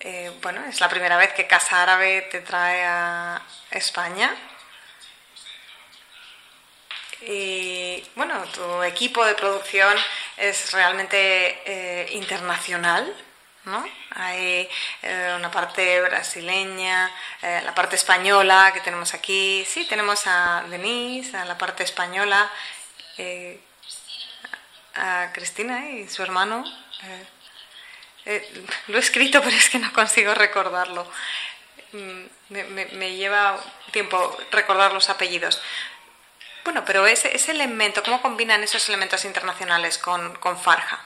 Eh, 0.00 0.30
bueno, 0.40 0.64
es 0.66 0.80
la 0.80 0.88
primera 0.88 1.16
vez 1.16 1.32
que 1.32 1.48
Casa 1.48 1.82
Árabe 1.82 2.22
te 2.30 2.40
trae 2.40 2.84
a 2.84 3.42
España. 3.70 4.34
Y 7.22 8.04
bueno, 8.14 8.44
tu 8.54 8.82
equipo 8.84 9.24
de 9.24 9.34
producción 9.34 9.96
es 10.36 10.72
realmente 10.72 12.06
internacional. 12.12 13.12
¿No? 13.66 13.84
Hay 14.10 14.68
eh, 15.02 15.34
una 15.36 15.50
parte 15.50 16.00
brasileña, 16.00 17.10
eh, 17.42 17.60
la 17.64 17.74
parte 17.74 17.96
española 17.96 18.70
que 18.72 18.80
tenemos 18.80 19.12
aquí. 19.12 19.64
Sí, 19.68 19.86
tenemos 19.86 20.26
a 20.26 20.64
Denise, 20.70 21.36
a 21.36 21.44
la 21.44 21.58
parte 21.58 21.82
española, 21.82 22.50
eh, 23.18 23.60
a 24.94 25.30
Cristina 25.32 25.90
y 25.90 26.08
su 26.08 26.22
hermano. 26.22 26.64
lo 28.86 28.96
he 28.96 29.00
escrito, 29.00 29.40
pero 29.44 29.56
es 29.56 29.68
que 29.68 29.78
no 29.78 29.92
consigo 29.92 30.32
recordarlo. 30.32 31.10
Mm, 31.92 32.24
me, 32.50 33.16
lleva 33.16 33.58
tiempo 33.90 34.36
recordar 34.52 34.92
los 34.92 35.10
apellidos. 35.10 35.60
Bueno, 36.64 36.84
pero 36.84 37.06
ese, 37.06 37.34
ese 37.34 37.52
elemento, 37.52 38.02
¿cómo 38.02 38.22
combinan 38.22 38.62
esos 38.62 38.88
elementos 38.88 39.24
internacionales 39.24 39.98
con, 39.98 40.36
con 40.36 40.58
Farja? 40.58 41.04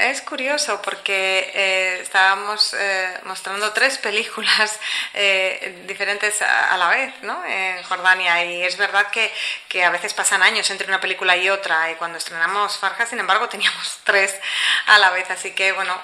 Es 0.00 0.22
curioso 0.22 0.80
porque 0.80 1.50
eh, 1.52 1.98
estábamos 2.00 2.72
eh, 2.72 3.20
mostrando 3.24 3.70
tres 3.74 3.98
películas 3.98 4.80
eh, 5.12 5.84
diferentes 5.86 6.40
a, 6.40 6.74
la 6.78 6.88
vez 6.88 7.12
¿no? 7.20 7.44
en 7.44 7.82
Jordania 7.82 8.42
y 8.42 8.62
es 8.62 8.78
verdad 8.78 9.08
que, 9.10 9.30
que, 9.68 9.84
a 9.84 9.90
veces 9.90 10.14
pasan 10.14 10.42
años 10.42 10.70
entre 10.70 10.86
una 10.86 11.00
película 11.00 11.36
y 11.36 11.50
otra 11.50 11.90
y 11.90 11.96
cuando 11.96 12.16
estrenamos 12.16 12.78
Farja, 12.78 13.04
sin 13.04 13.18
embargo, 13.18 13.50
teníamos 13.50 13.98
tres 14.04 14.40
a 14.86 14.98
la 14.98 15.10
vez, 15.10 15.30
así 15.30 15.52
que 15.52 15.72
bueno, 15.72 15.94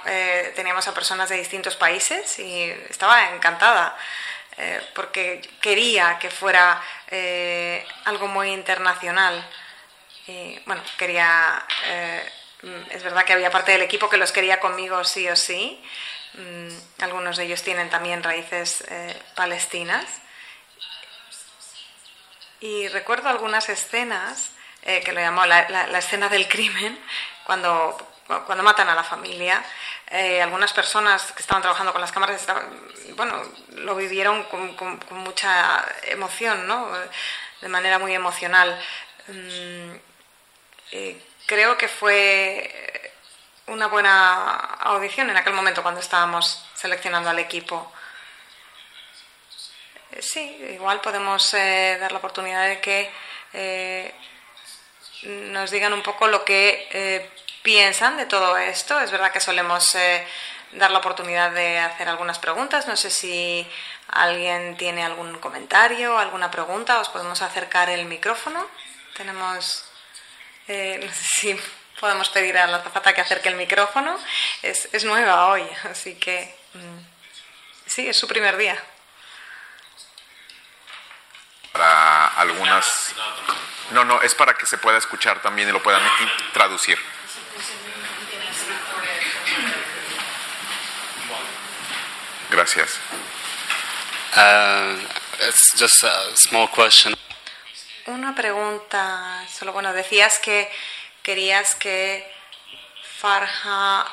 teníamos 0.55 0.87
a 0.89 0.93
personas 0.93 1.31
de 1.31 1.37
distintos 1.37 1.75
países 1.77 2.39
y 2.39 2.71
estaba 2.91 3.31
encantada 3.31 3.97
porque 4.95 5.41
quería 5.63 6.19
que 6.19 6.31
fuera 6.31 6.83
algo 8.05 8.29
muy 8.29 8.51
internacional. 8.51 9.43
Y, 10.27 10.59
bueno, 10.67 10.83
quería 10.99 11.65
es 12.91 13.03
verdad 13.03 13.25
que 13.25 13.33
había 13.33 13.51
parte 13.51 13.73
del 13.73 13.83
equipo 13.83 14.09
que 14.09 14.17
los 14.17 14.33
quería 14.33 14.61
conmigo 14.61 15.05
sí 15.05 15.29
o 15.29 15.37
sí. 15.37 15.81
Mm, 16.35 17.03
algunos 17.03 17.37
de 17.37 17.45
ellos 17.45 17.63
tienen 17.63 17.89
también 17.91 18.23
raíces 18.23 18.85
eh, 18.89 19.23
palestinas. 19.35 20.05
Y 22.61 22.89
recuerdo 22.89 23.29
algunas 23.29 23.69
escenas, 23.69 24.51
eh, 24.83 25.03
que 25.03 25.13
lo 25.13 25.21
llamó 25.21 25.47
la, 25.47 25.99
escena 25.99 26.29
del 26.29 26.49
crimen, 26.49 26.99
cuando, 27.45 27.97
cuando 28.27 28.65
matan 28.65 28.89
a 28.89 28.95
la 28.95 29.05
familia. 29.05 29.63
Eh, 30.11 30.41
algunas 30.43 30.73
personas 30.73 31.33
que 31.33 31.43
estaban 31.43 31.63
trabajando 31.63 31.93
con 31.93 32.01
las 32.01 32.13
cámaras 32.13 32.47
bueno, 33.17 33.43
lo 33.71 33.97
vivieron 33.97 34.45
con, 34.45 35.01
mucha 35.11 35.85
emoción, 36.05 36.67
¿no? 36.67 36.91
de 37.61 37.69
manera 37.69 37.99
muy 37.99 38.15
emocional. 38.15 38.81
Mm, 39.29 39.93
creo 41.47 41.79
que 41.79 41.89
fue 41.89 43.13
una 43.67 43.87
buena 43.89 44.55
audición 44.81 45.31
en 45.31 45.37
aquel 45.37 45.53
momento 45.53 45.83
cuando 45.83 46.01
estábamos 46.01 46.65
seleccionando 46.75 47.31
al 47.31 47.39
equipo. 47.39 47.93
Eh, 50.13 50.23
sí, 50.23 50.41
igual 50.73 51.01
podemos 51.01 51.53
eh, 51.55 51.97
dar 52.01 52.13
la 52.13 52.19
oportunidad 52.19 52.69
de 52.69 52.81
que 52.81 53.11
eh, 53.53 54.15
nos 55.23 55.71
digan 55.71 55.93
un 55.93 56.03
poco 56.03 56.29
lo 56.29 56.45
que 56.45 57.31
piensan 57.63 58.17
de 58.17 58.27
todo 58.27 58.57
esto. 58.57 59.01
Es 59.01 59.11
verdad 59.11 59.33
que 59.33 59.41
solemos 59.41 59.97
dar 60.73 60.91
la 60.91 60.99
oportunidad 60.99 61.51
de 61.51 61.79
hacer 61.79 62.09
algunas 62.09 62.39
preguntas. 62.39 62.87
No 62.87 62.97
sé 62.97 63.11
si 63.11 63.69
alguien 64.09 64.77
tiene 64.77 65.05
algún 65.05 65.39
comentario, 65.39 66.19
alguna 66.19 66.51
pregunta. 66.51 67.01
Os 67.01 67.09
podemos 67.09 67.43
acercar 67.43 67.91
el 67.91 68.05
micrófono. 68.05 68.65
Tenemos 69.17 69.85
eh, 70.69 71.01
no 71.03 71.13
sé 71.13 71.25
si 71.25 71.61
podemos 72.01 72.29
pedir 72.29 72.57
a 72.59 72.67
la 72.67 72.83
zafata 72.83 73.15
que 73.15 73.21
acerque 73.21 73.49
el 73.49 73.57
micrófono. 73.57 74.19
Es, 74.63 74.89
es 74.93 75.05
nueva 75.05 75.49
hoy, 75.49 75.67
así 75.91 76.15
que 76.15 76.55
mm, 76.75 76.99
sí, 77.87 78.09
es 78.09 78.17
su 78.17 78.27
primer 78.27 78.57
día. 78.57 78.83
Para 81.73 82.29
algunas... 82.29 83.15
No, 83.91 84.05
no, 84.05 84.21
es 84.23 84.35
para 84.35 84.55
que 84.55 84.67
se 84.67 84.79
pueda 84.79 84.99
escuchar 84.99 85.41
también 85.41 85.69
y 85.69 85.73
lo 85.73 85.83
puedan 85.83 86.03
traducir. 86.53 86.99
Gracias. 92.51 92.99
Uh, 94.37 94.99
it's 95.41 95.79
just 95.79 96.03
a 96.03 96.37
small 96.37 96.69
question. 96.69 97.15
Una 98.07 98.37
pregunta, 98.37 99.45
solo 99.49 99.73
bueno, 99.73 99.93
decías 99.93 100.39
que 100.39 100.71
querías 101.25 101.75
que 101.75 102.25
Farja 103.19 104.07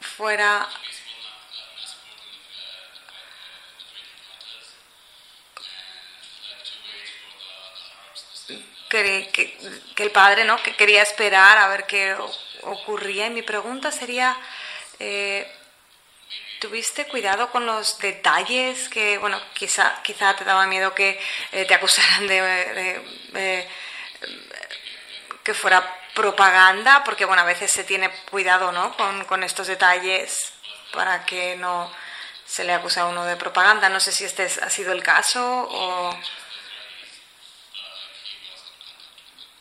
fuera 0.00 0.66
que, 8.88 9.58
el 9.98 10.10
padre 10.12 10.44
no 10.44 10.56
que 10.62 10.74
quería 10.74 11.02
esperar 11.02 11.58
a 11.58 11.68
ver 11.68 11.84
qué 11.84 12.16
ocurría. 12.62 13.26
Y 13.26 13.30
mi 13.30 13.42
pregunta 13.42 13.92
sería 13.92 14.34
eh, 14.98 15.46
¿Tuviste 16.60 17.06
cuidado 17.06 17.50
con 17.50 17.64
los 17.64 17.98
detalles 18.00 18.90
que, 18.90 19.16
bueno, 19.16 19.40
quizá, 19.54 20.02
quizá 20.02 20.36
te 20.36 20.44
daba 20.44 20.66
miedo 20.66 20.94
que 20.94 21.18
eh, 21.52 21.64
te 21.64 21.72
acusaran 21.72 22.26
de, 22.26 23.66
que 25.42 25.54
fuera 25.54 25.98
propaganda? 26.14 27.02
Porque, 27.02 27.24
bueno, 27.24 27.40
a 27.40 27.46
veces 27.46 27.70
se 27.70 27.82
tiene 27.84 28.10
cuidado, 28.30 28.72
¿no? 28.72 28.94
Con, 29.26 29.42
estos 29.42 29.68
detalles 29.68 30.52
para 30.92 31.24
que 31.24 31.56
no 31.56 31.90
se 32.44 32.64
le 32.64 32.74
acuse 32.74 33.00
a 33.00 33.06
uno 33.06 33.24
de 33.24 33.36
propaganda. 33.36 33.88
No 33.88 33.98
sé 33.98 34.12
si 34.12 34.26
este 34.26 34.44
ha 34.44 34.68
sido 34.68 34.92
el 34.92 35.02
caso 35.02 35.66
o... 35.70 36.14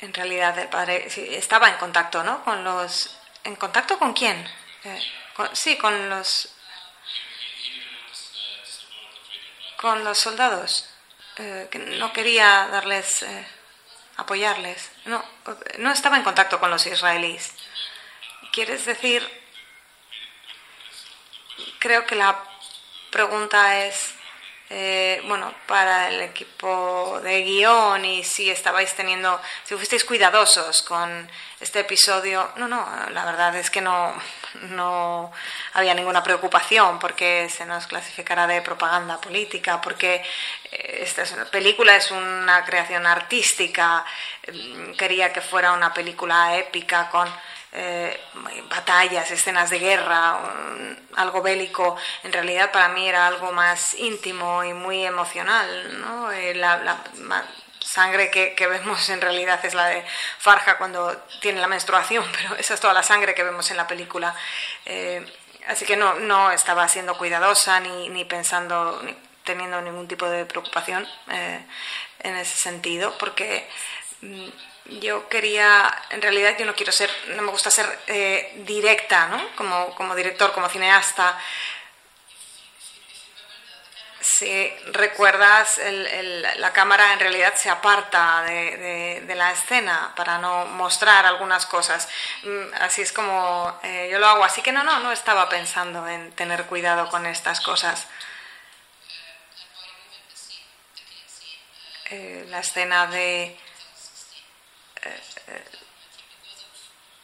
En 0.02 0.14
realidad 0.14 0.60
el 0.60 0.68
padre 0.68 1.08
estaba 1.38 1.70
en 1.70 1.78
contacto, 1.78 2.24
¿no? 2.24 2.44
Con 2.44 2.66
los... 2.66 3.18
¿En 3.46 3.56
contacto 3.56 3.98
con 3.98 4.12
quién? 4.12 4.46
Eh, 4.84 5.02
sí, 5.54 5.78
con 5.78 6.10
los 6.10 6.59
con 9.80 10.04
los 10.04 10.20
soldados, 10.20 10.90
eh, 11.38 11.70
no 12.00 12.12
quería 12.12 12.68
darles, 12.70 13.24
eh, 13.24 13.48
apoyarles. 14.18 14.92
No, 15.06 15.24
no 15.78 15.92
estaba 15.92 16.18
en 16.18 16.24
contacto 16.24 16.60
con 16.60 16.70
los 16.70 16.86
israelíes. 16.86 17.54
¿Quieres 18.52 18.86
decir? 18.86 19.26
Creo 21.80 22.06
que 22.06 22.16
la 22.16 22.44
pregunta 23.10 23.86
es, 23.86 24.16
eh, 24.70 25.22
bueno, 25.28 25.54
para 25.66 26.10
el 26.10 26.22
equipo 26.22 27.22
de 27.24 27.42
guion 27.44 28.04
y 28.04 28.26
si 28.26 28.50
estabais 28.50 28.94
teniendo, 28.96 29.42
si 29.64 29.76
fuisteis 29.76 30.04
cuidadosos 30.04 30.82
con 30.82 31.32
este 31.62 31.80
episodio. 31.80 32.52
No, 32.58 32.68
no, 32.68 32.86
la 33.12 33.24
verdad 33.24 33.56
es 33.56 33.70
que 33.70 33.80
no, 33.80 34.14
no 34.70 35.32
había 35.74 35.94
ninguna 35.94 36.24
preocupación 36.24 37.00
porque 37.00 37.50
se 37.50 37.66
nos 37.66 37.88
clasificara 37.88 38.48
de 38.48 38.62
propaganda 38.62 39.20
política, 39.20 39.82
porque 39.82 40.24
eh, 40.72 41.00
esta 41.02 41.24
película 41.46 41.96
es 41.96 42.12
una 42.12 42.64
creación 42.66 43.06
artística, 43.06 44.06
mm, 44.48 44.94
quería 44.94 45.32
que 45.34 45.42
fuera 45.42 45.74
una 45.74 45.94
película 45.94 46.56
épica 46.58 47.10
con 47.10 47.28
eh, 47.72 48.20
batallas, 48.68 49.30
escenas 49.30 49.70
de 49.70 49.78
guerra, 49.78 50.40
algo 51.16 51.42
bélico, 51.44 51.96
en 52.24 52.34
realidad 52.34 52.72
para 52.72 52.90
mí 52.90 53.08
era 53.08 53.28
algo 53.28 53.52
más 53.52 53.94
íntimo 53.94 54.64
y 54.64 54.74
muy 54.74 55.06
emocional. 55.06 56.02
¿no? 56.02 56.32
Eh, 56.32 56.56
sangre 57.92 58.30
que, 58.30 58.68
vemos 58.68 59.10
en 59.10 59.22
realidad 59.22 59.64
es 59.66 59.74
la 59.74 59.88
de 59.88 60.06
Farja 60.38 60.78
cuando 60.78 61.16
tiene 61.42 61.60
la 61.60 61.68
menstruación, 61.68 62.26
pero 62.38 62.56
esa 62.56 62.74
es 62.74 62.80
toda 62.80 62.94
la 62.94 63.04
sangre 63.04 63.34
que 63.34 63.44
vemos 63.44 63.70
en 63.72 63.78
la 63.78 63.88
película. 63.88 64.36
Eh, 64.86 65.26
así 65.68 65.86
que 65.86 65.96
no, 65.96 66.16
no 66.16 66.52
estaba 66.52 66.88
siendo 66.88 67.18
cuidadosa 67.18 67.80
ni, 67.80 68.10
ni 68.10 68.26
pensando, 68.26 69.02
ni 69.04 69.16
teniendo 69.44 69.82
ningún 69.82 70.08
tipo 70.08 70.30
de 70.30 70.46
preocupación 70.46 71.08
en 72.20 72.36
ese 72.36 72.56
sentido, 72.56 73.18
porque 73.18 73.68
mm, 74.22 74.50
yo 75.02 75.28
quería, 75.30 75.92
en 76.10 76.22
realidad 76.22 76.56
yo 76.58 76.66
no 76.66 76.76
quiero 76.76 76.92
ser, 76.92 77.10
no 77.30 77.42
me 77.42 77.52
gusta 77.52 77.70
ser 77.70 77.86
eh, 78.08 78.54
directa, 78.66 79.28
¿no? 79.28 79.56
Como, 79.56 79.96
como 79.96 80.16
director, 80.16 80.52
como 80.52 80.70
cineasta. 80.70 81.38
Si 84.32 84.70
recuerdas, 84.94 85.80
el, 85.80 86.42
la 86.62 86.72
cámara 86.72 87.14
en 87.14 87.20
realidad 87.20 87.56
se 87.56 87.70
aparta 87.70 88.44
de, 88.44 89.22
de, 89.26 89.36
la 89.36 89.52
escena 89.52 90.14
para 90.16 90.38
no 90.38 90.66
mostrar 90.66 91.26
algunas 91.26 91.66
cosas. 91.66 92.08
Mm, 92.44 92.74
así 92.80 93.02
es 93.02 93.12
como 93.12 93.78
eh, 93.84 94.08
yo 94.12 94.20
lo 94.20 94.28
hago. 94.28 94.44
Así 94.44 94.62
que 94.62 94.72
no, 94.72 94.84
no, 94.84 95.00
no 95.00 95.12
estaba 95.12 95.50
pensando 95.50 96.08
en 96.08 96.32
tener 96.34 96.66
cuidado 96.66 97.10
con 97.10 97.26
estas 97.26 97.60
cosas. 97.60 98.08
Eh, 102.12 102.46
la 102.50 102.60
escena 102.60 103.08
de 103.08 103.58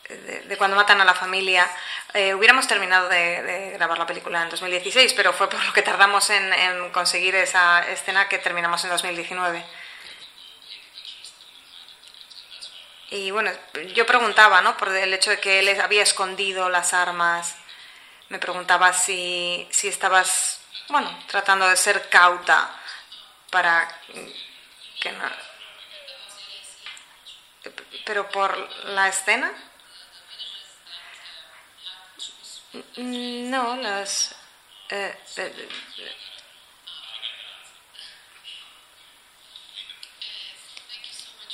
de, 0.10 0.58
cuando 0.58 0.76
matan 0.76 1.02
a 1.02 1.06
la 1.06 1.14
familia. 1.14 1.68
Eh, 2.18 2.34
hubiéramos 2.34 2.66
terminado 2.66 3.10
de, 3.10 3.72
grabar 3.74 3.98
la 3.98 4.06
película 4.06 4.42
en 4.42 4.50
2016, 4.50 5.14
pero 5.16 5.34
fue 5.34 5.50
por 5.50 5.62
lo 5.62 5.74
que 5.74 5.82
tardamos 5.82 6.30
en, 6.30 6.90
conseguir 6.92 7.36
esa 7.36 7.86
escena 7.90 8.30
que 8.30 8.38
terminamos 8.38 8.82
en 8.86 8.90
2019. 8.92 9.66
Y 13.12 13.32
bueno, 13.32 13.52
yo 13.94 14.06
preguntaba, 14.06 14.62
¿no? 14.62 14.78
Por 14.78 14.96
el 14.96 15.14
hecho 15.14 15.32
de 15.32 15.42
que 15.42 15.60
él 15.60 15.82
había 15.82 16.04
escondido 16.04 16.70
las 16.70 16.94
armas. 16.94 17.58
Me 18.30 18.40
preguntaba 18.40 18.94
si, 18.94 19.68
si 19.70 19.90
estabas, 19.90 20.62
bueno, 20.88 21.14
tratando 21.28 21.68
de 21.68 21.76
ser 21.76 22.08
cauta 22.08 22.74
para 23.52 23.90
que 25.02 25.12
no. 25.12 25.30
Pero 28.06 28.30
por 28.30 28.58
la 28.86 29.10
escena. 29.10 29.52
No, 32.98 33.76
las... 33.78 34.36
Eh, 34.90 35.18
eh, 35.38 35.70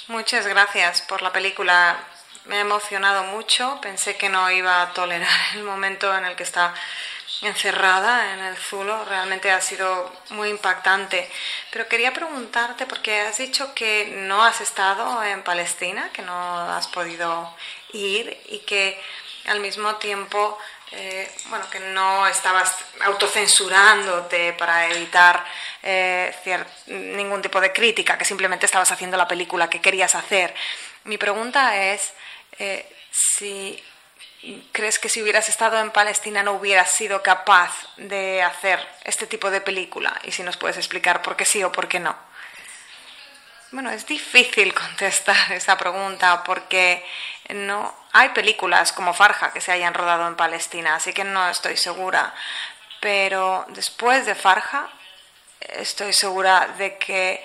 muchas 0.08 0.48
gracias 0.48 1.02
por 1.02 1.22
la 1.22 1.32
película. 1.32 2.00
Me 2.46 2.58
ha 2.58 2.62
emocionado 2.62 3.24
mucho. 3.26 3.80
Pensé 3.82 4.18
que 4.18 4.30
no 4.30 4.50
iba 4.52 4.82
a 4.82 4.94
tolerar 4.94 5.30
el 5.56 5.64
momento 5.64 6.16
en 6.16 6.26
el 6.26 6.36
que 6.36 6.44
está 6.44 6.74
encerrada 7.42 8.34
en 8.34 8.40
el 8.40 8.58
Zulo. 8.58 9.06
Realmente 9.06 9.52
ha 9.52 9.62
sido 9.62 10.12
muy 10.30 10.50
impactante. 10.50 11.30
Pero 11.72 11.88
quería 11.88 12.14
preguntarte, 12.14 12.86
porque 12.86 13.22
has 13.22 13.38
dicho 13.38 13.74
que 13.74 14.14
no 14.28 14.44
has 14.44 14.62
estado 14.62 15.24
en 15.24 15.44
Palestina, 15.44 16.10
que 16.14 16.22
no 16.22 16.60
has 16.72 16.88
podido 16.88 17.56
ir 17.94 18.42
y 18.50 18.60
que 18.60 19.02
al 19.46 19.60
mismo 19.60 19.96
tiempo 19.96 20.58
eh, 20.94 21.32
bueno, 21.46 21.70
que 21.70 21.80
no 21.80 22.28
estabas 22.28 22.76
autocensurándote 23.02 24.54
para 24.54 24.88
evitar 24.92 25.46
eh, 25.82 26.36
ningún 26.88 27.42
tipo 27.42 27.62
de 27.62 27.72
crítica, 27.72 28.18
que 28.18 28.26
simplemente 28.26 28.66
estabas 28.66 28.92
haciendo 28.92 29.16
la 29.16 29.28
película 29.28 29.70
que 29.70 29.80
querías 29.80 30.16
hacer. 30.16 30.54
Mi 31.06 31.18
pregunta 31.18 31.78
es 31.78 32.14
eh, 32.60 32.86
si 33.10 33.82
crees 34.72 35.00
que 35.00 35.08
si 35.08 35.22
hubieras 35.22 35.48
estado 35.50 35.80
en 35.80 35.92
Palestina 35.92 36.44
no 36.44 36.54
hubieras 36.54 36.92
sido 36.92 37.22
capaz 37.22 37.74
de 37.98 38.42
hacer 38.42 38.86
este 39.04 39.28
tipo 39.28 39.52
de 39.52 39.62
película 39.62 40.20
y 40.24 40.32
si 40.32 40.44
nos 40.44 40.58
puedes 40.58 40.78
explicar 40.78 41.22
por 41.22 41.36
qué 41.36 41.46
sí 41.46 41.64
o 41.64 41.72
por 41.72 41.88
qué 41.88 42.00
no. 42.00 42.16
Bueno, 43.72 43.90
es 43.92 44.06
difícil 44.06 44.74
contestar 44.76 45.54
esa 45.54 45.78
pregunta 45.78 46.44
porque 46.44 47.06
no 47.54 47.94
hay 48.14 48.30
películas 48.30 48.94
como 48.94 49.14
Farja 49.14 49.54
que 49.54 49.62
se 49.62 49.72
hayan 49.72 49.94
rodado 49.94 50.28
en 50.28 50.36
Palestina, 50.36 50.96
así 50.96 51.14
que 51.14 51.24
no 51.24 51.50
estoy 51.50 51.78
segura. 51.78 52.34
Pero 53.00 53.66
después 53.70 54.26
de 54.26 54.36
Farja, 54.36 54.90
estoy 55.60 56.14
segura 56.14 56.68
de 56.78 56.98
que 56.98 57.44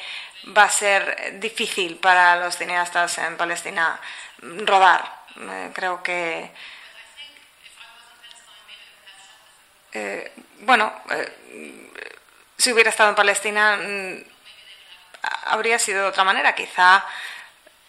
va 0.57 0.65
a 0.65 0.71
ser 0.71 1.39
difícil 1.41 1.97
para 1.97 2.37
los 2.37 2.57
cineastas 2.57 3.19
en 3.19 3.37
Palestina 3.37 3.99
rodar. 4.41 5.17
Eh, 5.37 5.71
creo 5.75 6.03
que. 6.03 6.51
Eh, 9.93 10.33
bueno, 10.61 10.93
eh, 11.11 11.93
si 12.57 12.73
hubiera 12.73 12.91
estado 12.91 13.11
en 13.11 13.17
Palestina, 13.17 13.77
mm, 13.77 14.25
habría 15.47 15.79
sido 15.79 16.03
de 16.03 16.09
otra 16.09 16.25
manera. 16.25 16.55
Quizá 16.55 17.05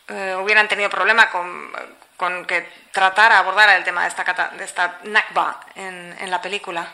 hubieran 0.09 0.69
tenido 0.69 0.89
problema 0.89 1.29
con 1.29 1.69
con 2.17 2.45
que 2.45 2.61
tratara, 2.91 3.37
abordara 3.37 3.77
el 3.77 3.83
tema 3.83 4.01
de 4.01 4.07
esta, 4.09 4.51
de 4.57 4.65
esta 4.65 4.99
Nakba 5.03 5.59
en, 5.75 6.17
en 6.19 6.31
la 6.31 6.41
película. 6.41 6.87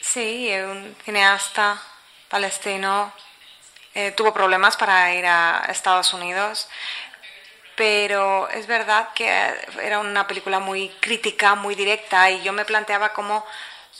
Sí, 0.00 0.50
un 0.64 0.96
cineasta 1.04 1.80
palestino 2.28 3.12
eh, 3.94 4.12
tuvo 4.12 4.32
problemas 4.32 4.76
para 4.76 5.12
ir 5.12 5.26
a 5.26 5.66
Estados 5.68 6.14
Unidos, 6.14 6.68
pero 7.76 8.48
es 8.48 8.66
verdad 8.66 9.10
que 9.14 9.28
era 9.82 9.98
una 9.98 10.26
película 10.26 10.58
muy 10.58 10.88
crítica, 11.00 11.54
muy 11.54 11.74
directa, 11.74 12.30
y 12.30 12.42
yo 12.42 12.52
me 12.52 12.64
planteaba 12.64 13.12
cómo 13.12 13.44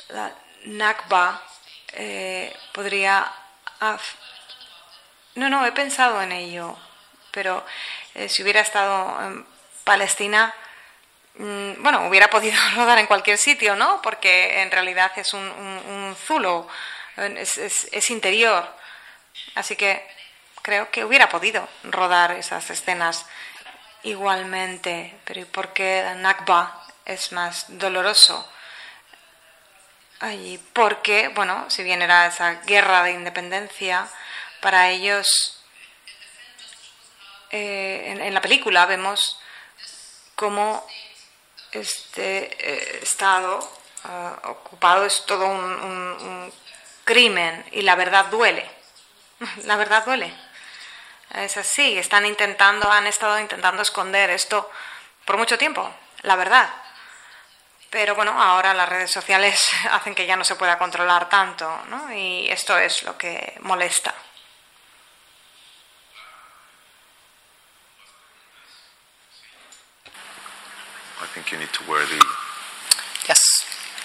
la 0.09 0.33
Nakba 0.64 1.42
eh, 1.92 2.57
podría 2.72 3.31
Ah, 3.80 3.98
no, 5.36 5.48
no, 5.48 5.64
he 5.64 5.72
pensado 5.72 6.20
en 6.20 6.32
ello, 6.32 6.76
pero 7.30 7.64
eh, 8.14 8.28
si 8.28 8.42
hubiera 8.42 8.60
estado 8.60 9.22
en 9.22 9.46
Palestina, 9.84 10.52
mm, 11.36 11.82
bueno, 11.82 12.08
hubiera 12.08 12.28
podido 12.30 12.56
rodar 12.74 12.98
en 12.98 13.06
cualquier 13.06 13.38
sitio, 13.38 13.76
¿no? 13.76 14.02
Porque 14.02 14.62
en 14.62 14.70
realidad 14.70 15.12
es 15.16 15.32
un, 15.34 16.16
zulo, 16.26 16.66
es, 17.16 18.10
interior. 18.10 18.68
Así 19.54 19.76
que 19.76 20.04
creo 20.62 20.90
que 20.90 21.04
hubiera 21.04 21.28
podido 21.28 21.68
rodar 21.84 22.32
esas 22.32 22.68
escenas 22.70 23.26
igualmente, 24.02 25.16
pero 25.24 25.46
¿por 25.46 25.72
qué 25.72 26.04
Nakba 26.16 26.84
es 27.04 27.30
más 27.32 27.66
doloroso? 27.68 28.48
Allí, 30.20 30.59
porque, 30.72 31.28
bueno, 31.28 31.68
si 31.70 31.83
bien 31.83 32.02
era 32.02 32.26
esa 32.26 32.54
guerra 32.62 33.02
de 33.02 33.12
independencia, 33.12 34.09
para 34.61 34.90
ellos, 34.90 35.62
eh, 37.50 38.16
en, 38.20 38.35
la 38.35 38.40
película 38.40 38.87
vemos 38.87 39.40
cómo 40.35 40.87
este 41.72 42.50
eh, 42.59 43.00
Estado 43.02 43.59
ah, 44.04 44.38
ocupado 44.44 45.04
es 45.04 45.24
todo 45.26 45.46
un, 45.46 46.52
crimen 47.04 47.64
y 47.72 47.83
la 47.83 47.94
verdad 47.94 48.26
duele. 48.26 48.68
La 49.64 49.76
verdad 49.76 50.04
duele. 50.04 50.31
Es 51.35 51.57
así, 51.57 51.96
están 51.96 52.26
intentando, 52.26 52.90
han 52.90 53.07
estado 53.07 53.38
intentando 53.38 53.81
esconder 53.81 54.28
esto 54.28 54.70
por 55.24 55.38
mucho 55.38 55.57
tiempo, 55.57 55.90
la 56.22 56.37
verdad. 56.37 56.68
Pero 57.90 58.14
bueno, 58.14 58.40
ahora 58.40 58.74
las 58.74 58.88
redes 58.88 59.11
sociales 59.11 59.70
hacen 59.90 60.14
que 60.14 60.27
ya 60.27 60.37
no 60.37 60.44
se 60.44 60.57
pueda 60.57 60.79
controlar 60.79 61.29
tanto, 61.29 61.85
¿no? 61.88 62.12
Y 62.12 62.48
esto 62.51 62.77
es 62.79 63.03
lo 63.03 63.16
que 63.16 63.55
molesta. 63.61 64.14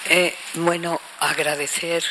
Eh, 0.05 0.35
bueno, 0.55 0.99
agradecer 1.21 2.03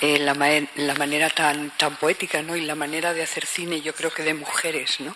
eh, 0.00 0.18
la, 0.18 0.32
la, 0.76 0.94
manera 0.94 1.28
tan, 1.28 1.70
tan 1.76 1.96
poética 1.96 2.40
¿no? 2.40 2.56
y 2.56 2.62
la 2.62 2.74
manera 2.74 3.12
de 3.12 3.22
hacer 3.22 3.44
cine, 3.44 3.82
yo 3.82 3.94
creo 3.94 4.10
que 4.10 4.22
de 4.22 4.32
mujeres, 4.32 5.00
¿no? 5.00 5.14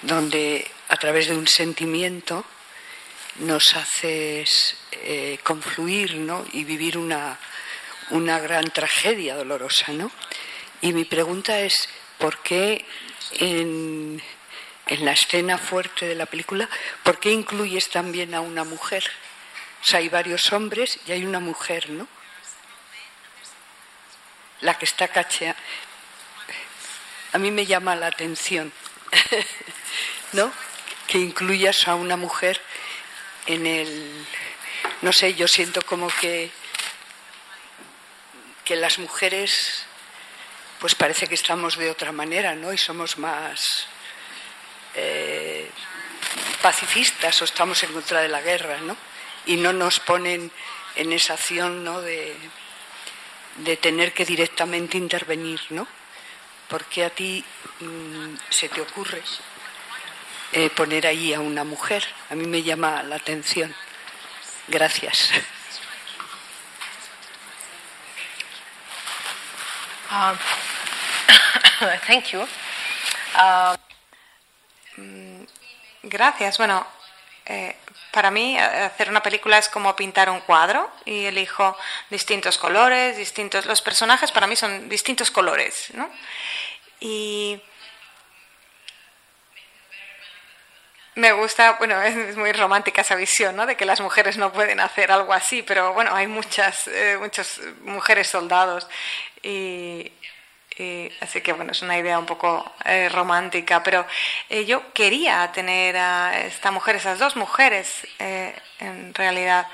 donde 0.00 0.70
a 0.88 0.96
través 0.96 1.28
de 1.28 1.36
un 1.36 1.46
sentimiento 1.46 2.44
nos 3.36 3.74
haces 3.74 4.76
eh, 4.92 5.38
confluir 5.42 6.16
¿no? 6.16 6.44
y 6.52 6.64
vivir 6.64 6.98
una, 6.98 7.38
una 8.10 8.38
gran 8.38 8.70
tragedia 8.70 9.34
dolorosa. 9.34 9.92
¿no? 9.92 10.10
Y 10.80 10.92
mi 10.92 11.04
pregunta 11.04 11.60
es, 11.60 11.88
¿por 12.18 12.38
qué 12.38 12.84
en, 13.38 14.22
en 14.86 15.04
la 15.04 15.12
escena 15.12 15.58
fuerte 15.58 16.06
de 16.06 16.14
la 16.14 16.26
película, 16.26 16.68
¿por 17.02 17.18
qué 17.18 17.32
incluyes 17.32 17.88
también 17.90 18.34
a 18.34 18.40
una 18.40 18.64
mujer? 18.64 19.04
O 19.82 19.84
sea, 19.84 19.98
hay 19.98 20.08
varios 20.08 20.52
hombres 20.52 20.98
y 21.06 21.12
hay 21.12 21.24
una 21.24 21.40
mujer, 21.40 21.90
¿no? 21.90 22.08
La 24.60 24.78
que 24.78 24.84
está 24.84 25.08
cacheada. 25.08 25.56
A 27.32 27.38
mí 27.38 27.50
me 27.50 27.66
llama 27.66 27.96
la 27.96 28.06
atención, 28.06 28.72
¿no? 30.32 30.52
Que 31.06 31.18
incluyas 31.18 31.86
a 31.88 31.96
una 31.96 32.16
mujer 32.16 32.60
en 33.46 33.66
el, 33.66 34.26
no 35.02 35.12
sé, 35.12 35.34
yo 35.34 35.46
siento 35.48 35.82
como 35.82 36.08
que, 36.08 36.50
que 38.64 38.76
las 38.76 38.98
mujeres, 38.98 39.84
pues 40.80 40.94
parece 40.94 41.26
que 41.26 41.34
estamos 41.34 41.76
de 41.76 41.90
otra 41.90 42.12
manera, 42.12 42.54
¿no? 42.54 42.72
Y 42.72 42.78
somos 42.78 43.18
más 43.18 43.86
eh, 44.94 45.70
pacifistas 46.62 47.42
o 47.42 47.44
estamos 47.44 47.82
en 47.82 47.92
contra 47.92 48.20
de 48.20 48.28
la 48.28 48.40
guerra, 48.40 48.78
¿no? 48.78 48.96
Y 49.46 49.56
no 49.56 49.72
nos 49.72 50.00
ponen 50.00 50.50
en 50.96 51.12
esa 51.12 51.34
acción, 51.34 51.84
¿no? 51.84 52.00
De, 52.00 52.34
de 53.56 53.76
tener 53.76 54.12
que 54.12 54.24
directamente 54.24 54.96
intervenir, 54.96 55.60
¿no? 55.70 55.86
Porque 56.68 57.04
a 57.04 57.10
ti 57.10 57.44
mm, 57.80 58.34
se 58.48 58.68
te 58.68 58.80
ocurre 58.80 59.22
eh, 60.56 60.70
poner 60.70 61.04
ahí 61.04 61.34
a 61.34 61.40
una 61.40 61.64
mujer. 61.64 62.04
A 62.30 62.36
mí 62.36 62.46
me 62.46 62.62
llama 62.62 63.02
la 63.02 63.16
atención. 63.16 63.74
Gracias. 64.68 65.32
Um, 70.12 70.38
Thank 72.06 72.26
you. 72.26 72.46
Mm, 74.96 75.42
gracias. 76.04 76.56
Bueno, 76.58 76.86
eh, 77.46 77.76
para 78.12 78.30
mí 78.30 78.56
hacer 78.56 79.10
una 79.10 79.24
película 79.24 79.58
es 79.58 79.68
como 79.68 79.96
pintar 79.96 80.30
un 80.30 80.38
cuadro 80.42 80.88
y 81.04 81.24
elijo 81.24 81.76
distintos 82.10 82.58
colores, 82.58 83.16
distintos. 83.16 83.66
Los 83.66 83.82
personajes 83.82 84.30
para 84.30 84.46
mí 84.46 84.54
son 84.54 84.88
distintos 84.88 85.32
colores, 85.32 85.88
¿no? 85.94 86.08
Y 87.00 87.60
me 91.16 91.32
gusta, 91.32 91.72
bueno, 91.78 92.00
es 92.02 92.36
muy 92.36 92.52
romántica 92.52 93.02
esa 93.02 93.14
visión, 93.14 93.54
¿no? 93.56 93.66
De 93.66 93.76
que 93.76 93.84
las 93.84 94.00
mujeres 94.00 94.36
no 94.36 94.52
pueden 94.52 94.80
hacer 94.80 95.12
algo 95.12 95.32
así, 95.32 95.62
pero 95.62 95.92
bueno, 95.92 96.14
hay 96.14 96.26
muchas, 96.26 96.88
eh, 96.88 97.16
muchas 97.20 97.60
mujeres 97.82 98.28
soldados 98.28 98.88
y, 99.42 100.10
así 101.20 101.40
que 101.40 101.52
bueno, 101.52 101.70
es 101.70 101.82
una 101.82 101.96
idea 101.96 102.18
un 102.18 102.26
poco 102.26 102.74
eh, 102.84 103.08
romántica, 103.08 103.82
pero 103.82 104.04
eh, 104.48 104.64
yo 104.64 104.92
quería 104.92 105.50
tener 105.52 105.96
a 105.96 106.40
esta 106.46 106.72
mujer, 106.72 106.96
esas 106.96 107.18
dos 107.18 107.36
mujeres, 107.36 108.06
en 108.18 109.14
realidad 109.14 109.68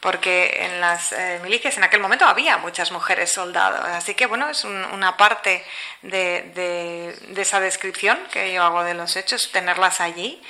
porque 0.00 0.64
en 0.64 0.80
las 0.80 1.12
eh, 1.12 1.38
milicias 1.42 1.76
en 1.76 1.84
aquel 1.84 2.00
momento 2.00 2.24
había 2.24 2.56
muchas 2.56 2.90
mujeres 2.90 3.32
soldados. 3.32 3.80
Así 3.84 4.14
que, 4.14 4.26
bueno, 4.26 4.48
es 4.48 4.64
una 4.64 5.16
parte 5.18 5.64
de, 6.02 7.14
esa 7.36 7.60
descripción 7.60 8.18
que 8.32 8.52
yo 8.52 8.62
hago 8.62 8.82
de 8.82 8.94
los 8.94 9.14
hechos, 9.16 9.52
tenerlas 9.52 10.00
allí. 10.00 10.42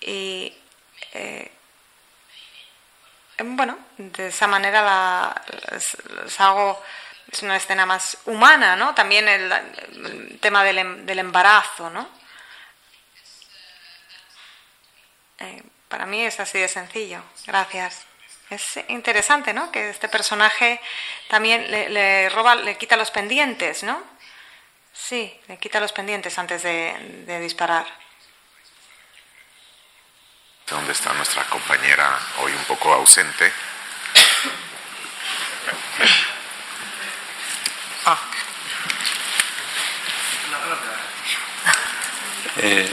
Y, 0.00 0.56
eh, 1.12 1.52
bueno, 3.38 3.78
de 3.98 4.28
esa 4.28 4.46
manera 4.46 4.82
la, 4.82 5.42
hago, 6.38 6.82
es 7.30 7.42
una 7.42 7.56
escena 7.56 7.84
más 7.84 8.16
humana, 8.24 8.74
¿no? 8.74 8.94
También 8.94 9.28
el, 9.28 10.38
tema 10.40 10.64
del, 10.64 10.78
em, 10.78 11.06
del, 11.06 11.18
embarazo, 11.18 11.90
¿no? 11.90 12.08
Eh, 15.40 15.62
para 15.88 16.06
mí 16.06 16.24
es 16.24 16.40
así 16.40 16.58
de 16.58 16.68
sencillo. 16.68 17.22
Gracias. 17.46 18.07
Es 18.50 18.80
interesante, 18.88 19.52
¿no? 19.52 19.70
Que 19.70 19.90
este 19.90 20.08
personaje 20.08 20.80
también 21.28 21.70
le, 21.70 22.28
roba, 22.30 22.54
le 22.54 22.78
quita 22.78 22.96
los 22.96 23.10
pendientes, 23.10 23.82
¿no? 23.82 24.02
Sí, 24.92 25.38
le 25.48 25.58
quita 25.58 25.80
los 25.80 25.92
pendientes 25.92 26.38
antes 26.38 26.62
de, 26.62 27.38
disparar. 27.40 27.86
¿Dónde 30.66 30.92
está 30.92 31.12
nuestra 31.12 31.44
compañera 31.44 32.18
hoy 32.38 32.52
un 32.52 32.64
poco 32.64 32.92
ausente? 32.92 33.52
Ah. 38.06 38.18
Eh, 42.56 42.92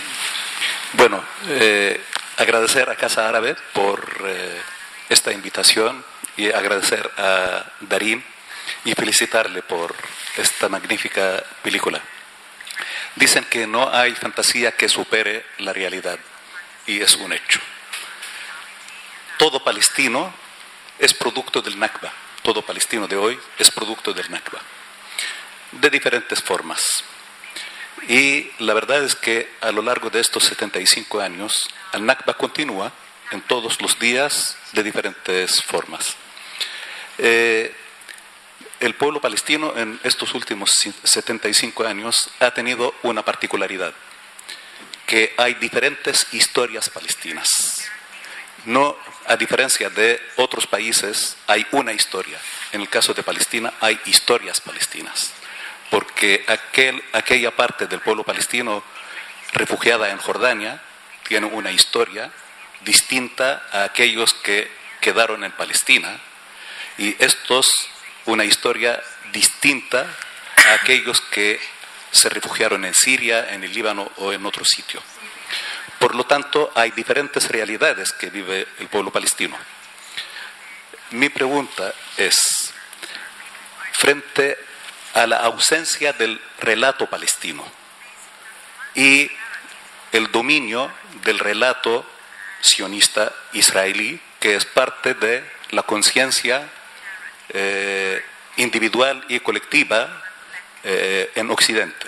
bueno, 0.94 1.24
eh, 1.48 2.04
agradecer 2.38 2.90
a 2.90 2.96
Casa 2.96 3.28
Árabe 3.28 3.56
por 3.74 4.24
eh, 4.28 4.62
esta 5.10 5.32
invitación 5.32 6.04
y 6.38 6.52
agradecer 6.52 7.10
a 7.18 7.66
Darín 7.82 8.24
y 8.84 8.94
felicitarle 8.94 9.62
por 9.62 9.96
esta 10.38 10.70
magnífica 10.70 11.44
película. 11.64 12.02
Dicen 13.16 13.46
que 13.46 13.66
no 13.66 13.94
hay 13.94 14.14
fantasía 14.14 14.74
que 14.74 14.90
supere 14.90 15.46
la 15.60 15.72
realidad 15.72 16.20
y 16.86 17.02
es 17.02 17.16
un 17.16 17.32
hecho. 17.34 17.60
Todo 19.38 19.64
palestino 19.64 20.34
es 21.00 21.14
producto 21.14 21.62
del 21.62 21.80
Nakba. 21.80 22.12
Todo 22.42 22.62
palestino 22.62 23.08
de 23.08 23.16
hoy 23.16 23.40
es 23.58 23.72
producto 23.72 24.14
del 24.14 24.30
Nakba. 24.30 24.60
De 25.72 25.90
diferentes 25.90 26.42
formas. 26.42 27.04
Y 28.08 28.52
la 28.60 28.74
verdad 28.74 29.04
es 29.04 29.16
que 29.16 29.50
a 29.62 29.72
lo 29.72 29.82
largo 29.82 30.10
de 30.10 30.20
estos 30.20 30.44
75 30.44 31.22
años, 31.22 31.70
el 31.94 32.06
Nakba 32.06 32.36
continúa 32.36 32.92
en 33.36 33.42
todos 33.42 33.82
los 33.82 34.00
días 34.00 34.56
de 34.72 34.82
diferentes 34.82 35.62
formas. 35.62 36.16
Eh, 37.18 37.76
el 38.80 38.96
pueblo 38.96 39.20
palestino 39.20 39.74
en 39.76 40.00
estos 40.04 40.34
últimos 40.34 40.72
75 41.04 41.86
años 41.86 42.30
ha 42.40 42.52
tenido 42.52 42.94
una 43.04 43.24
particularidad, 43.24 43.94
que 45.06 45.34
hay 45.38 45.56
diferentes 45.56 46.28
historias 46.32 46.90
palestinas. 46.90 47.84
No, 48.66 48.98
a 49.28 49.36
diferencia 49.36 49.90
de 49.90 50.20
otros 50.38 50.66
países, 50.66 51.36
hay 51.48 51.68
una 51.72 51.92
historia. 51.92 52.40
En 52.72 52.82
el 52.82 52.90
caso 52.90 53.14
de 53.14 53.22
Palestina 53.24 53.74
hay 53.82 54.00
historias 54.06 54.62
palestinas, 54.62 55.34
porque 55.92 56.46
aquel, 56.48 57.04
aquella 57.12 57.54
parte 57.56 57.86
del 57.88 58.00
pueblo 58.00 58.24
palestino 58.24 58.82
refugiada 59.52 60.10
en 60.10 60.18
Jordania 60.20 60.82
tiene 61.28 61.48
una 61.48 61.72
historia 61.72 62.32
distinta 62.86 63.68
a 63.72 63.84
aquellos 63.84 64.34
que 64.34 64.72
quedaron 65.02 65.44
en 65.44 65.52
Palestina 65.52 66.20
y 66.98 67.16
estos 67.24 67.68
una 68.26 68.46
historia 68.46 69.02
distinta 69.34 70.08
a 70.70 70.74
aquellos 70.76 71.20
que 71.20 71.60
se 72.12 72.30
refugiaron 72.30 72.86
en 72.86 72.94
Siria, 72.94 73.54
en 73.54 73.64
el 73.64 73.74
Líbano 73.74 74.10
o 74.18 74.32
en 74.32 74.46
otro 74.46 74.64
sitio. 74.64 75.02
Por 76.00 76.16
lo 76.16 76.26
tanto, 76.26 76.72
hay 76.76 76.92
diferentes 76.92 77.50
realidades 77.50 78.14
que 78.14 78.30
vive 78.30 78.68
el 78.80 78.88
pueblo 78.88 79.12
palestino. 79.12 79.58
Mi 81.12 81.30
pregunta 81.30 81.94
es, 82.18 82.74
frente 83.94 84.58
a 85.14 85.28
la 85.28 85.38
ausencia 85.38 86.14
del 86.14 86.42
relato 86.60 87.08
palestino 87.10 87.66
y 88.94 89.30
el 90.12 90.32
dominio 90.32 90.92
del 91.24 91.40
relato 91.40 92.06
sionista 92.62 93.34
israelí, 93.54 94.20
que 94.40 94.56
es 94.56 94.66
parte 94.66 95.14
de 95.14 95.44
la 95.72 95.84
conciencia 95.84 96.68
eh, 97.50 98.24
individual 98.58 99.24
y 99.28 99.40
colectiva 99.40 100.24
eh, 100.84 101.32
en 101.36 101.52
Occidente. 101.52 102.08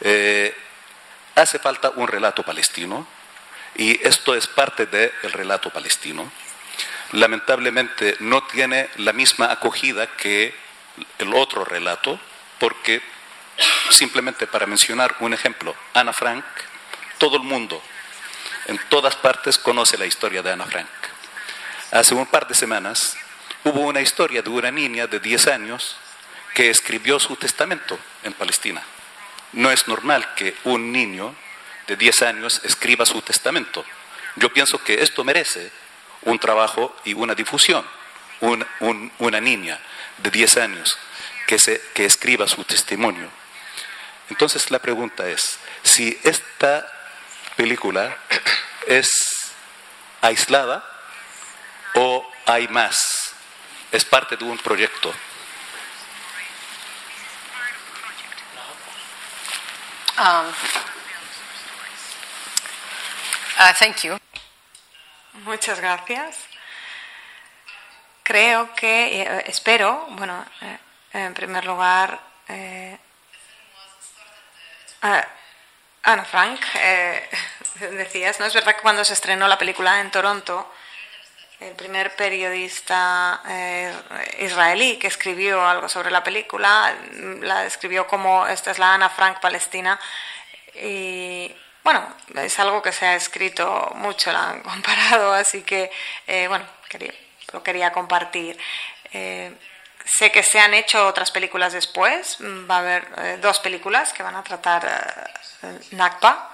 Eh, 0.00 0.56
hace 1.34 1.58
falta 1.58 1.90
un 1.96 2.08
relato 2.08 2.42
palestino 2.42 3.06
y 3.76 4.00
esto 4.06 4.34
es 4.34 4.46
parte 4.46 4.86
del 4.86 5.32
relato 5.32 5.70
palestino. 5.70 6.30
Lamentablemente 7.12 8.16
no 8.20 8.42
tiene 8.44 8.88
la 8.96 9.12
misma 9.12 9.52
acogida 9.52 10.06
que 10.16 10.54
el 11.18 11.34
otro 11.34 11.64
relato, 11.64 12.18
porque 12.58 13.02
simplemente 13.90 14.46
para 14.46 14.66
mencionar 14.66 15.16
un 15.20 15.34
ejemplo, 15.34 15.74
Ana 15.94 16.12
Frank, 16.12 16.44
todo 17.18 17.36
el 17.36 17.42
mundo 17.42 17.82
en 18.66 18.78
todas 18.88 19.16
partes 19.16 19.58
conoce 19.58 19.96
la 19.96 20.06
historia 20.06 20.42
de 20.42 20.52
Ana 20.52 20.66
Frank. 20.66 20.88
Hace 21.92 22.14
un 22.14 22.26
par 22.26 22.48
de 22.48 22.54
semanas 22.54 23.16
hubo 23.64 23.80
una 23.80 24.00
historia 24.00 24.42
de 24.42 24.50
una 24.50 24.70
niña 24.70 25.06
de 25.06 25.20
10 25.20 25.46
años 25.48 25.96
que 26.54 26.70
escribió 26.70 27.20
su 27.20 27.36
testamento 27.36 27.98
en 28.24 28.32
Palestina. 28.32 28.82
No 29.52 29.70
es 29.70 29.86
normal 29.86 30.34
que 30.34 30.56
un 30.64 30.90
niño 30.90 31.34
de 31.86 31.96
10 31.96 32.22
años 32.22 32.60
escriba 32.64 33.06
su 33.06 33.22
testamento. 33.22 33.84
Yo 34.36 34.52
pienso 34.52 34.82
que 34.82 35.02
esto 35.02 35.22
merece 35.22 35.70
un 36.22 36.38
trabajo 36.38 36.94
y 37.04 37.14
una 37.14 37.34
difusión. 37.34 37.84
una 38.40 39.40
niña 39.40 39.80
de 40.18 40.30
10 40.30 40.56
años 40.58 40.98
que, 41.46 41.58
se, 41.58 41.80
que 41.94 42.04
escriba 42.04 42.48
su 42.48 42.64
testimonio. 42.64 43.30
Entonces 44.28 44.70
la 44.70 44.80
pregunta 44.80 45.28
es, 45.28 45.58
si 45.82 46.18
esta 46.24 46.95
película 47.56 48.16
es 48.86 49.08
aislada 50.20 50.84
o 51.94 52.30
hay 52.46 52.68
más? 52.68 53.34
¿Es 53.90 54.04
parte 54.04 54.36
de 54.36 54.44
un 54.44 54.58
proyecto? 54.58 55.12
Um, 60.18 60.48
uh, 63.58 63.72
thank 63.78 64.02
you. 64.02 64.18
Muchas 65.44 65.78
gracias. 65.78 66.38
Creo 68.22 68.74
que, 68.74 69.22
eh, 69.22 69.44
espero, 69.46 70.06
bueno, 70.10 70.44
eh, 70.62 70.78
en 71.12 71.34
primer 71.34 71.64
lugar, 71.64 72.18
eh, 72.48 72.98
Ana 76.06 76.24
Frank, 76.24 76.60
eh, 76.76 77.28
decías, 77.90 78.38
¿no? 78.38 78.46
Es 78.46 78.54
verdad 78.54 78.76
que 78.76 78.82
cuando 78.82 79.04
se 79.04 79.12
estrenó 79.12 79.48
la 79.48 79.58
película 79.58 80.00
en 80.00 80.12
Toronto, 80.12 80.72
el 81.58 81.74
primer 81.74 82.14
periodista 82.14 83.42
eh, 83.48 83.92
israelí 84.38 84.98
que 84.98 85.08
escribió 85.08 85.66
algo 85.66 85.88
sobre 85.88 86.12
la 86.12 86.22
película 86.22 86.94
la 87.40 87.62
describió 87.62 88.06
como 88.06 88.46
esta 88.46 88.70
es 88.70 88.78
la 88.78 88.94
Ana 88.94 89.08
Frank 89.08 89.40
palestina 89.40 89.98
y 90.74 91.52
bueno 91.82 92.06
es 92.34 92.58
algo 92.60 92.82
que 92.82 92.92
se 92.92 93.06
ha 93.06 93.16
escrito 93.16 93.90
mucho 93.94 94.30
la 94.32 94.50
han 94.50 94.62
comparado 94.70 95.32
así 95.32 95.62
que 95.62 95.90
eh, 96.26 96.46
bueno 96.46 96.66
quería, 96.90 97.14
lo 97.52 97.62
quería 97.62 97.90
compartir 97.90 98.58
sé 100.06 100.30
que 100.30 100.42
se 100.42 100.58
han 100.60 100.72
hecho 100.72 101.06
otras 101.06 101.30
películas 101.30 101.72
después. 101.72 102.40
Mm, 102.40 102.70
Va 102.70 102.76
a 102.76 102.80
haber 102.80 103.08
eh, 103.18 103.38
dos 103.40 103.58
películas 103.60 104.12
que 104.12 104.22
van 104.22 104.36
a 104.36 104.42
tratar 104.42 104.86
eh, 105.62 105.78
Nakba. 105.90 106.52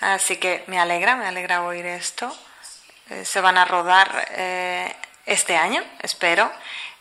Así 0.00 0.36
que 0.36 0.64
me 0.66 0.78
alegra, 0.78 1.16
me 1.16 1.26
alegra 1.26 1.62
oír 1.62 1.86
esto. 1.86 2.36
Eh, 3.10 3.24
se 3.24 3.40
van 3.40 3.56
a 3.56 3.64
rodar 3.64 4.28
eh, 4.32 4.94
este 5.24 5.56
año, 5.56 5.82
espero. 6.02 6.52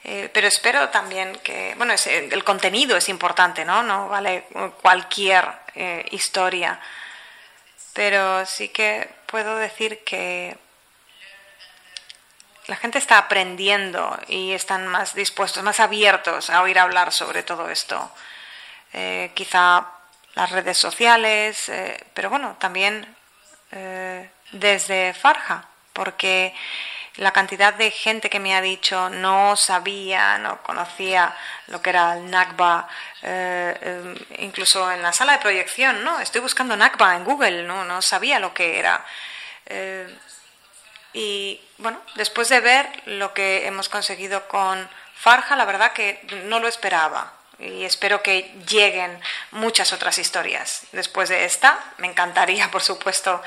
Eh, 0.06 0.30
pero 0.34 0.48
espero 0.48 0.90
también 0.90 1.34
que, 1.44 1.74
bueno, 1.78 1.94
el 2.06 2.44
contenido 2.44 2.98
es 2.98 3.08
importante, 3.08 3.64
¿no? 3.64 3.84
No 3.84 4.10
vale 4.10 4.46
cualquier 4.82 5.48
eh, 5.76 6.06
historia. 6.12 6.80
Pero 7.94 8.46
sí 8.46 8.70
que 8.70 9.08
puedo 9.28 9.56
decir 9.58 10.04
que 10.04 10.58
la 12.68 12.76
gente 12.76 12.98
está 12.98 13.18
aprendiendo 13.18 14.18
y 14.28 14.54
están 14.54 14.88
más 14.88 15.14
dispuestos, 15.14 15.64
más 15.64 15.80
abiertos 15.80 16.50
a 16.50 16.62
oír 16.62 16.80
hablar 16.80 17.12
sobre 17.12 17.44
todo 17.44 17.70
esto. 17.70 18.12
Eh, 18.94 19.32
quizá 19.34 19.88
las 20.36 20.52
redes 20.52 20.78
sociales, 20.78 21.70
eh, 21.70 22.06
pero 22.14 22.30
bueno, 22.30 22.56
también 22.60 23.16
eh, 23.72 24.30
desde 24.52 25.14
Farja, 25.14 25.66
porque 25.94 26.56
la 27.18 27.32
cantidad 27.32 27.74
de 27.74 27.92
gente 27.92 28.30
que 28.30 28.40
me 28.40 28.56
ha 28.56 28.62
dicho 28.62 29.10
no 29.10 29.56
sabía, 29.56 30.38
no 30.40 30.64
conocía 30.64 31.36
lo 31.68 31.82
que 31.82 31.92
era 31.92 32.14
el 32.14 32.30
Nakba, 32.30 32.88
eh, 33.22 34.16
incluso 34.40 34.92
en 34.92 35.04
la 35.04 35.14
sala 35.14 35.34
de 35.34 35.40
proyección, 35.40 36.04
¿no? 36.04 36.20
Estoy 36.20 36.42
buscando 36.42 36.76
Nakba 36.76 37.16
en 37.16 37.24
Google, 37.24 37.64
no, 37.64 37.86
no 37.86 38.02
sabía 38.02 38.40
lo 38.40 38.54
que 38.54 38.80
era. 38.80 39.06
Y 41.14 41.62
bueno, 41.78 42.00
después 42.16 42.50
de 42.50 42.60
ver 42.60 42.88
lo 43.06 43.34
que 43.34 43.68
hemos 43.68 43.90
conseguido 43.90 44.48
con 44.48 44.90
Farja, 45.16 45.56
la 45.56 45.66
verdad 45.66 45.94
que 45.94 46.20
no 46.46 46.60
lo 46.60 46.68
esperaba. 46.68 47.34
Y 47.60 47.86
espero 47.86 48.22
que 48.24 48.52
lleguen 48.68 49.22
muchas 49.52 49.94
otras 49.94 50.18
historias. 50.18 50.82
Después 50.92 51.30
de 51.30 51.46
esta, 51.46 51.80
me 51.98 52.08
encantaría, 52.08 52.70
por 52.72 52.82
supuesto, 52.82 53.42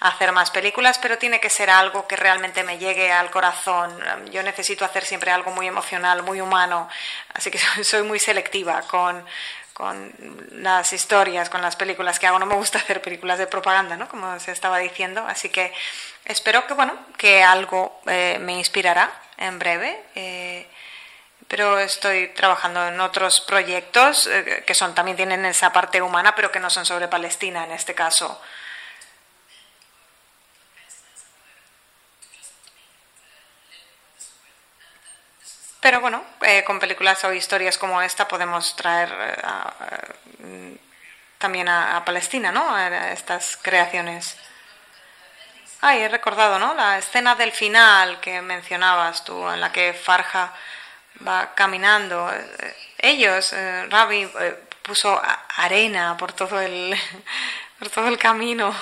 hacer 0.00 0.32
más 0.32 0.50
películas, 0.50 0.98
pero 0.98 1.16
tiene 1.16 1.40
que 1.40 1.48
ser 1.48 1.70
algo 1.70 2.06
que 2.06 2.16
realmente 2.16 2.64
me 2.64 2.78
llegue 2.78 3.10
al 3.12 3.30
corazón. 3.30 3.98
Yo 4.30 4.42
necesito 4.42 4.84
hacer 4.84 5.04
siempre 5.06 5.30
algo 5.30 5.52
muy 5.52 5.68
emocional, 5.68 6.22
muy 6.22 6.40
humano. 6.40 6.88
Así 7.34 7.50
que 7.50 7.58
soy- 7.84 8.02
muy 8.02 8.18
selectiva 8.18 8.82
con, 8.82 9.24
con 9.82 10.14
las 10.62 10.92
historias, 10.92 11.50
con 11.50 11.60
las 11.60 11.74
películas 11.74 12.20
que 12.20 12.28
hago. 12.28 12.38
No 12.38 12.46
me 12.46 12.54
gusta 12.54 12.78
hacer 12.82 13.02
películas 13.02 13.36
de 13.36 13.48
propaganda, 13.48 13.96
¿no? 13.96 14.08
Como 14.08 14.38
se 14.38 14.52
estaba 14.52 14.78
diciendo. 14.78 15.24
Así 15.26 15.48
que 15.48 15.74
espero 16.24 16.64
que, 16.68 16.74
bueno, 16.74 16.94
que 17.16 17.42
algo 17.42 18.00
eh, 18.06 18.38
me 18.40 18.52
inspirará 18.52 19.10
en 19.38 19.58
breve. 19.58 20.00
eh, 20.14 20.68
pero 21.48 21.80
estoy 21.80 22.28
trabajando 22.28 22.86
en 22.86 22.98
otros 23.00 23.40
proyectos 23.40 24.28
eh, 24.28 24.62
que 24.64 24.74
son 24.74 24.94
también 24.94 25.16
tienen 25.16 25.44
esa 25.44 25.72
parte 25.72 26.00
humana, 26.00 26.32
pero 26.36 26.52
que 26.52 26.60
no 26.60 26.70
son 26.70 26.86
sobre 26.86 27.08
Palestina 27.08 27.64
en 27.64 27.72
este 27.72 27.92
caso. 27.92 28.40
Pero 35.82 36.00
bueno, 36.00 36.24
eh, 36.42 36.64
con 36.64 36.80
películas 36.80 37.22
o 37.24 37.32
historias 37.34 37.76
como 37.76 38.00
esta 38.00 38.26
podemos 38.28 38.74
traer 38.76 39.10
eh, 39.12 40.44
mm, 40.44 40.74
también 41.38 41.68
a, 41.68 42.02
Palestina, 42.04 42.52
¿no? 42.52 42.78
Estas 42.78 43.58
creaciones. 43.60 44.36
Ay, 45.80 46.02
he 46.02 46.08
recordado, 46.08 46.58
¿no? 46.60 46.74
La 46.74 46.98
escena 46.98 47.34
del 47.34 47.50
final 47.52 48.20
que 48.20 48.40
mencionabas 48.40 49.24
tú, 49.24 49.48
en 49.50 49.60
la 49.60 49.72
que 49.72 49.92
Farja 49.92 50.52
va 51.26 51.54
caminando. 51.54 52.30
Eh, 52.32 52.76
Ellos, 52.98 53.52
eh, 53.52 53.86
Ravi, 53.90 54.22
eh, 54.40 54.62
puso 54.82 55.20
arena 55.56 56.16
por 56.16 56.32
todo 56.32 56.60
el, 56.60 56.96
por 57.78 57.88
todo 57.90 58.08
el 58.08 58.18
camino. 58.18 58.72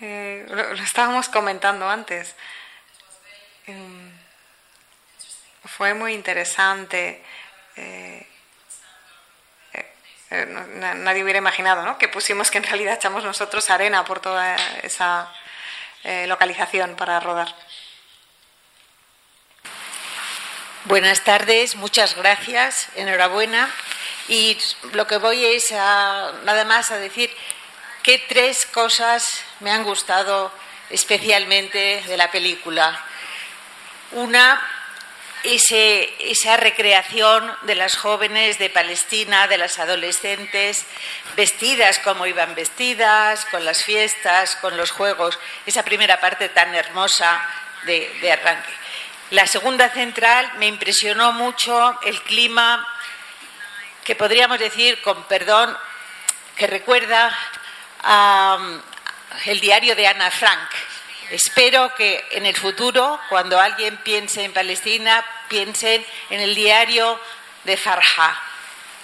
Eh, 0.00 0.46
lo, 0.48 0.74
lo 0.74 0.82
estábamos 0.82 1.28
comentando 1.28 1.88
antes. 1.88 2.34
Fue 5.80 5.94
muy 5.94 6.12
interesante. 6.12 7.24
eh, 7.74 8.26
eh, 10.28 10.46
nadie 10.46 11.22
hubiera 11.22 11.38
imaginado 11.38 11.82
¿no? 11.84 11.96
que 11.96 12.06
pusimos 12.06 12.50
que 12.50 12.58
en 12.58 12.64
realidad 12.64 12.96
echamos 12.96 13.24
nosotros 13.24 13.70
arena 13.70 14.04
por 14.04 14.20
toda 14.20 14.56
esa 14.82 15.32
eh, 16.04 16.26
localización 16.26 16.96
para 16.96 17.18
rodar. 17.18 17.54
Buenas 20.84 21.24
tardes, 21.24 21.76
muchas 21.76 22.14
gracias, 22.14 22.88
enhorabuena. 22.96 23.72
Y 24.28 24.58
lo 24.92 25.06
que 25.06 25.16
voy 25.16 25.42
es 25.46 25.72
a, 25.72 26.32
nada 26.44 26.66
más 26.66 26.90
a 26.90 26.98
decir 26.98 27.34
que 28.02 28.18
tres 28.18 28.66
cosas 28.66 29.42
me 29.60 29.70
han 29.70 29.84
gustado 29.84 30.52
especialmente 30.90 32.04
de 32.06 32.16
la 32.18 32.30
película. 32.30 33.02
Una, 34.12 34.60
esa 35.42 36.56
recreación 36.56 37.56
de 37.62 37.74
las 37.74 37.96
jóvenes 37.96 38.58
de 38.58 38.70
Palestina, 38.70 39.48
de 39.48 39.58
las 39.58 39.78
adolescentes, 39.78 40.84
vestidas 41.36 41.98
como 42.00 42.26
iban 42.26 42.54
vestidas, 42.54 43.44
con 43.46 43.64
las 43.64 43.84
fiestas, 43.84 44.56
con 44.56 44.76
los 44.76 44.90
juegos, 44.90 45.38
esa 45.66 45.82
primera 45.82 46.20
parte 46.20 46.48
tan 46.50 46.74
hermosa 46.74 47.40
de, 47.84 48.12
de 48.20 48.32
arranque. 48.32 48.70
La 49.30 49.46
segunda 49.46 49.88
central 49.90 50.52
me 50.58 50.66
impresionó 50.66 51.32
mucho 51.32 51.98
el 52.02 52.20
clima 52.22 52.86
que 54.04 54.16
podríamos 54.16 54.58
decir, 54.58 55.00
con 55.02 55.22
perdón, 55.24 55.76
que 56.56 56.66
recuerda 56.66 57.32
a 58.02 58.58
um, 58.58 58.80
el 59.46 59.60
diario 59.60 59.94
de 59.94 60.06
Ana 60.06 60.30
Frank. 60.30 60.68
Espero 61.30 61.94
que 61.94 62.26
en 62.32 62.44
el 62.44 62.56
futuro, 62.56 63.20
cuando 63.28 63.60
alguien 63.60 63.96
piense 63.98 64.42
en 64.42 64.52
Palestina, 64.52 65.24
piensen 65.48 66.04
en 66.28 66.40
el 66.40 66.56
diario 66.56 67.20
de 67.62 67.76
Farha, 67.76 68.36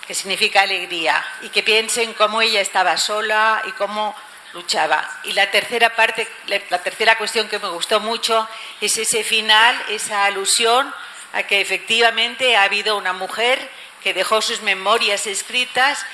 que 0.05 0.15
significa 0.15 0.63
alegría, 0.63 1.25
y 1.43 1.51
que 1.51 1.63
piensen 1.63 2.15
cómo 2.15 2.43
ella 2.43 2.61
estaba 2.61 2.97
sola 2.97 3.63
y 3.67 3.71
cómo 3.73 4.13
luchaba. 4.55 5.09
Y 5.23 5.35
la 5.35 5.53
tercera 5.53 5.95
parte, 5.95 6.27
la 6.47 6.83
tercera 6.83 7.17
cuestión 7.17 7.49
que 7.49 7.61
me 7.61 7.69
gustó 7.69 8.01
mucho 8.01 8.49
es 8.81 8.99
ese 8.99 9.23
final, 9.23 9.81
esa 9.91 10.25
alusión 10.25 10.93
a 11.33 11.45
que 11.45 11.61
efectivamente 11.61 12.57
ha 12.57 12.65
habido 12.65 12.97
una 12.97 13.13
mujer 13.13 13.71
que 14.03 14.15
dejó 14.15 14.43
sus 14.43 14.63
memorias 14.63 15.29
escritas 15.29 16.05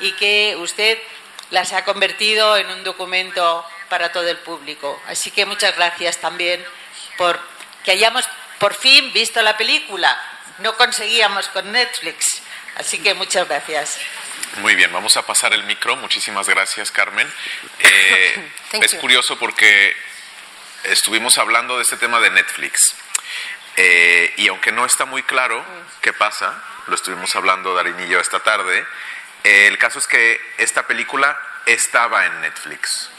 y 0.00 0.12
que 0.12 0.56
usted 0.58 0.98
las 1.50 1.72
ha 1.72 1.84
convertido 1.84 2.56
en 2.56 2.68
un 2.70 2.82
documento 2.82 3.64
para 3.90 4.10
todo 4.12 4.28
el 4.28 4.38
público. 4.38 5.02
Así 5.06 5.30
que 5.30 5.44
muchas 5.44 5.76
gracias 5.76 6.16
también 6.16 6.64
por 7.18 7.38
que 7.84 7.90
hayamos 7.92 8.24
por 8.58 8.74
fin 8.74 9.12
visto 9.12 9.42
la 9.42 9.58
película. 9.58 10.18
No 10.58 10.76
conseguíamos 10.76 11.48
con 11.48 11.70
Netflix. 11.70 12.42
Así 12.76 12.98
que 13.02 13.12
muchas 13.12 13.46
gracias. 13.46 13.98
Muy 14.58 14.74
bien, 14.74 14.92
vamos 14.92 15.16
a 15.16 15.26
pasar 15.26 15.52
el 15.52 15.64
micro. 15.64 15.96
Muchísimas 15.96 16.48
gracias, 16.48 16.90
Carmen. 16.90 17.30
Eh, 17.82 18.50
es 18.82 18.94
curioso 18.94 19.36
porque 19.38 19.96
estuvimos 20.84 21.38
hablando 21.38 21.76
de 21.76 21.82
este 21.82 21.96
tema 21.96 22.20
de 22.20 22.30
Netflix. 22.30 22.94
Eh, 23.76 24.34
y 24.36 24.48
aunque 24.48 24.70
no 24.70 24.84
está 24.84 25.06
muy 25.06 25.22
claro 25.22 25.64
qué 26.02 26.12
pasa, 26.12 26.62
lo 26.86 26.94
estuvimos 26.94 27.34
hablando 27.34 27.74
Darín 27.74 27.98
y 28.00 28.08
yo 28.08 28.20
esta 28.20 28.40
tarde, 28.40 28.86
eh, 29.44 29.66
el 29.66 29.78
caso 29.78 29.98
es 29.98 30.06
que 30.06 30.40
esta 30.58 30.86
película 30.86 31.38
estaba 31.66 32.26
en 32.26 32.40
Netflix. 32.42 33.10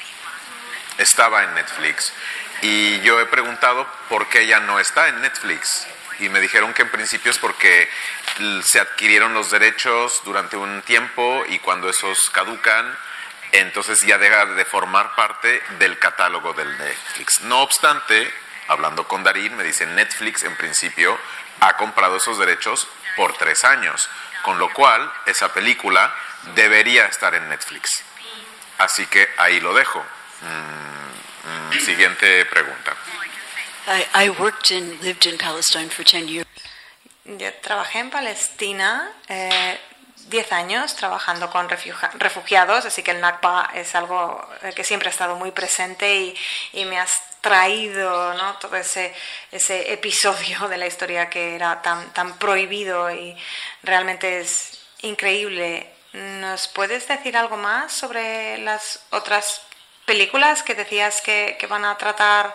Estaba 1.01 1.43
en 1.43 1.55
Netflix. 1.55 2.13
Y 2.61 3.01
yo 3.01 3.19
he 3.19 3.25
preguntado 3.25 3.87
por 4.07 4.27
qué 4.27 4.45
ya 4.45 4.59
no 4.59 4.79
está 4.79 5.07
en 5.07 5.19
Netflix. 5.21 5.87
Y 6.19 6.29
me 6.29 6.39
dijeron 6.39 6.73
que 6.73 6.83
en 6.83 6.91
principio 6.91 7.31
es 7.31 7.39
porque 7.39 7.89
se 8.63 8.79
adquirieron 8.79 9.33
los 9.33 9.49
derechos 9.49 10.21
durante 10.23 10.57
un 10.57 10.83
tiempo 10.83 11.43
y 11.47 11.57
cuando 11.59 11.89
esos 11.89 12.29
caducan, 12.29 12.95
entonces 13.51 13.99
ya 14.01 14.19
deja 14.19 14.45
de 14.45 14.63
formar 14.65 15.15
parte 15.15 15.61
del 15.79 15.97
catálogo 15.97 16.53
del 16.53 16.77
Netflix. 16.77 17.41
No 17.41 17.61
obstante, 17.61 18.31
hablando 18.67 19.07
con 19.07 19.23
Darín, 19.23 19.57
me 19.57 19.63
dice 19.63 19.87
Netflix 19.87 20.43
en 20.43 20.55
principio 20.55 21.17
ha 21.61 21.77
comprado 21.77 22.17
esos 22.17 22.37
derechos 22.37 22.87
por 23.15 23.33
tres 23.37 23.63
años, 23.63 24.07
con 24.43 24.59
lo 24.59 24.71
cual 24.71 25.11
esa 25.25 25.51
película 25.53 26.13
debería 26.55 27.05
estar 27.07 27.33
en 27.33 27.49
Netflix. 27.49 28.03
Así 28.77 29.05
que 29.07 29.27
ahí 29.37 29.59
lo 29.59 29.73
dejo. 29.73 30.05
Mm, 30.41 31.73
mm, 31.75 31.79
siguiente 31.85 32.45
pregunta. 32.45 32.95
I, 33.87 34.25
I 34.25 34.29
worked 34.29 34.71
and 34.71 35.01
lived 35.01 35.25
in 35.25 35.37
Palestine 35.37 35.89
for 35.89 36.03
10 36.05 36.27
years. 36.27 36.47
Yo 37.25 37.53
trabajé 37.61 37.99
en 37.99 38.09
Palestina 38.09 39.11
eh, 39.27 39.79
10 40.27 40.51
años 40.51 40.95
trabajando 40.95 41.49
con 41.49 41.67
refugia- 41.69 42.11
refugiados, 42.15 42.85
así 42.85 43.03
que 43.03 43.11
el 43.11 43.21
Nakba 43.21 43.69
es 43.75 43.95
algo 43.95 44.47
eh, 44.63 44.73
que 44.73 44.83
siempre 44.83 45.09
ha 45.09 45.11
estado 45.11 45.35
muy 45.35 45.51
presente 45.51 46.15
y, 46.15 46.35
y 46.73 46.85
me 46.85 46.99
ha 46.99 47.07
traído 47.41 48.33
¿no? 48.35 48.55
todo 48.57 48.75
ese, 48.75 49.13
ese 49.51 49.91
episodio 49.93 50.67
de 50.67 50.77
la 50.77 50.85
historia 50.87 51.29
que 51.29 51.55
era 51.55 51.81
tan, 51.81 52.11
tan 52.13 52.37
prohibido 52.37 53.11
y 53.11 53.35
realmente 53.83 54.39
es 54.41 54.79
increíble. 55.01 55.91
¿Nos 56.13 56.67
puedes 56.67 57.07
decir 57.07 57.35
algo 57.37 57.57
más 57.57 57.93
sobre 57.93 58.57
las 58.59 58.99
otras 59.11 59.61
películas 60.11 60.61
que 60.61 60.75
decías 60.75 61.21
que, 61.21 61.65
van 61.69 61.85
a 61.85 61.97
tratar 61.97 62.53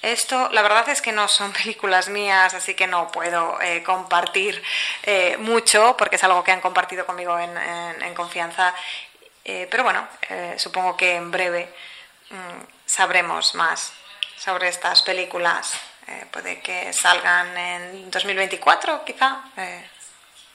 esto? 0.00 0.48
La 0.50 0.62
verdad 0.62 0.88
es 0.88 1.02
que 1.02 1.12
no 1.12 1.28
son 1.28 1.52
películas 1.60 2.08
mías, 2.08 2.54
así 2.54 2.72
que 2.74 2.86
no 2.86 3.12
puedo 3.12 3.60
eh, 3.60 3.82
compartir 3.82 4.62
eh, 5.02 5.36
mucho 5.36 5.94
porque 5.98 6.16
es 6.16 6.24
algo 6.24 6.42
que 6.42 6.52
han 6.52 6.62
compartido 6.62 7.04
conmigo 7.04 7.38
en, 7.38 8.14
confianza. 8.14 8.74
Eh, 9.44 9.68
pero 9.70 9.82
bueno, 9.82 10.08
supongo 10.56 10.96
que 10.96 11.16
en 11.16 11.30
breve 11.30 11.68
mm, 12.30 12.60
sabremos 12.86 13.54
más 13.54 13.92
sobre 14.38 14.68
estas 14.68 15.02
películas. 15.02 15.74
Puede 16.30 16.60
que 16.60 16.92
salgan 16.94 17.56
en 17.56 18.10
2024, 18.10 19.04
quizá. 19.04 19.42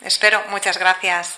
Espero. 0.02 0.44
Muchas 0.50 0.78
gracias. 0.80 1.38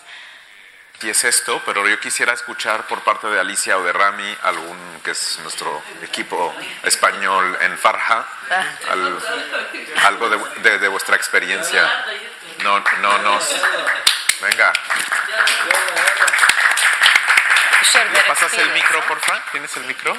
Y 1.03 1.09
es 1.09 1.23
esto, 1.23 1.61
pero 1.65 1.87
yo 1.87 1.99
quisiera 1.99 2.33
escuchar 2.33 2.85
por 2.85 3.01
parte 3.03 3.25
de 3.27 3.39
Alicia 3.39 3.75
o 3.77 3.83
de 3.83 3.91
Rami, 3.91 4.37
algún 4.43 5.01
que 5.03 5.11
es 5.11 5.39
nuestro 5.41 5.81
equipo 6.03 6.53
español 6.83 7.57
en 7.61 7.75
Farja, 7.77 8.23
al- 8.89 9.19
algo 10.05 10.29
de, 10.29 10.37
de- 10.69 10.77
de 10.77 10.87
vuestra 10.87 11.15
experiencia. 11.15 12.05
No, 12.59 12.79
no 13.01 13.17
nos. 13.19 13.49
Venga. 14.41 14.71
¿Me 18.13 18.19
pasas 18.27 18.53
el 18.53 18.69
micro, 18.71 19.01
porfa? 19.07 19.41
¿Tienes 19.51 19.75
el 19.77 19.83
micro? 19.85 20.15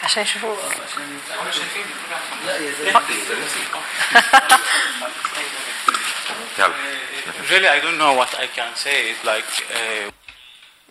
وقف 0.00 0.02
رامي 0.02 0.02
عشان 0.02 0.22
يشوفوك 0.22 0.58
عشان 0.88 1.20
يشوفوك 2.60 3.82
Ya. 6.58 6.68
Really, 7.50 7.68
I 7.68 7.80
don't 7.80 7.98
know 7.98 8.14
what 8.14 8.32
I 8.38 8.46
can 8.46 8.74
say. 8.74 9.10
It's 9.10 9.22
like 9.24 9.44
uh, 9.70 10.10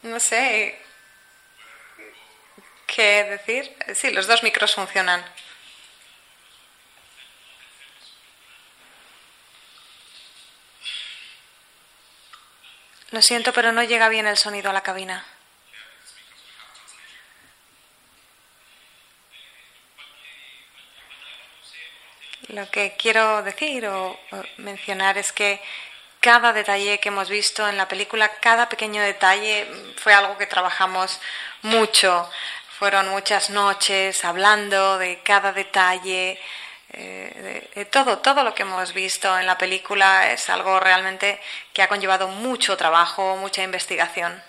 No 0.03 0.19
sé 0.19 0.77
qué 2.85 3.23
decir. 3.23 3.75
Sí, 3.95 4.11
los 4.11 4.27
dos 4.27 4.43
micros 4.43 4.75
funcionan. 4.75 5.25
Lo 13.11 13.21
siento, 13.21 13.53
pero 13.53 13.71
no 13.71 13.83
llega 13.83 14.09
bien 14.09 14.27
el 14.27 14.37
sonido 14.37 14.69
a 14.69 14.73
la 14.73 14.81
cabina. 14.81 15.25
Lo 22.52 22.68
que 22.68 22.94
quiero 22.98 23.42
decir 23.42 23.86
o, 23.86 24.18
mencionar 24.56 25.16
es 25.18 25.32
que 25.32 25.60
cada 26.20 26.52
detalle 26.52 26.98
que 26.98 27.08
hemos 27.08 27.28
visto 27.28 27.68
en 27.68 27.76
la 27.76 27.86
película, 27.86 28.28
cada 28.40 28.68
pequeño 28.68 29.02
detalle 29.02 29.66
mm, 29.66 29.98
fue 29.98 30.14
algo 30.14 30.36
que 30.36 30.46
trabajamos 30.46 31.20
mucho. 31.62 32.28
Fueron 32.78 33.08
muchas 33.08 33.50
noches 33.50 34.24
hablando 34.24 34.98
de 34.98 35.20
cada 35.22 35.52
detalle, 35.52 36.40
eh, 36.92 37.68
de 37.74 37.84
todo, 37.84 38.18
todo 38.18 38.42
lo 38.42 38.52
que 38.54 38.62
hemos 38.62 38.92
visto 38.94 39.38
en 39.38 39.46
la 39.46 39.56
película 39.56 40.32
es 40.32 40.50
algo 40.50 40.80
realmente 40.80 41.40
que 41.72 41.82
ha 41.82 41.88
conllevado 41.88 42.26
mucho 42.28 42.76
trabajo, 42.76 43.36
mucha 43.36 43.62
investigación. 43.62 44.42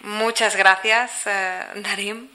Muchas 0.00 0.56
gracias, 0.56 1.26
eh, 1.26 1.64
Darim, 1.76 2.28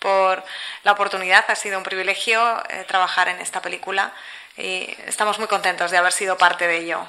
por 0.00 0.42
la 0.82 0.92
oportunidad. 0.92 1.44
Ha 1.48 1.54
sido 1.54 1.78
un 1.78 1.84
privilegio 1.84 2.60
eh, 2.68 2.84
trabajar 2.88 3.28
en 3.28 3.40
esta 3.40 3.62
película 3.62 4.12
y 4.56 4.96
estamos 5.06 5.38
muy 5.38 5.46
contentos 5.46 5.90
de 5.92 5.98
haber 5.98 6.12
sido 6.12 6.36
parte 6.36 6.66
de 6.66 6.78
ello. 6.78 7.06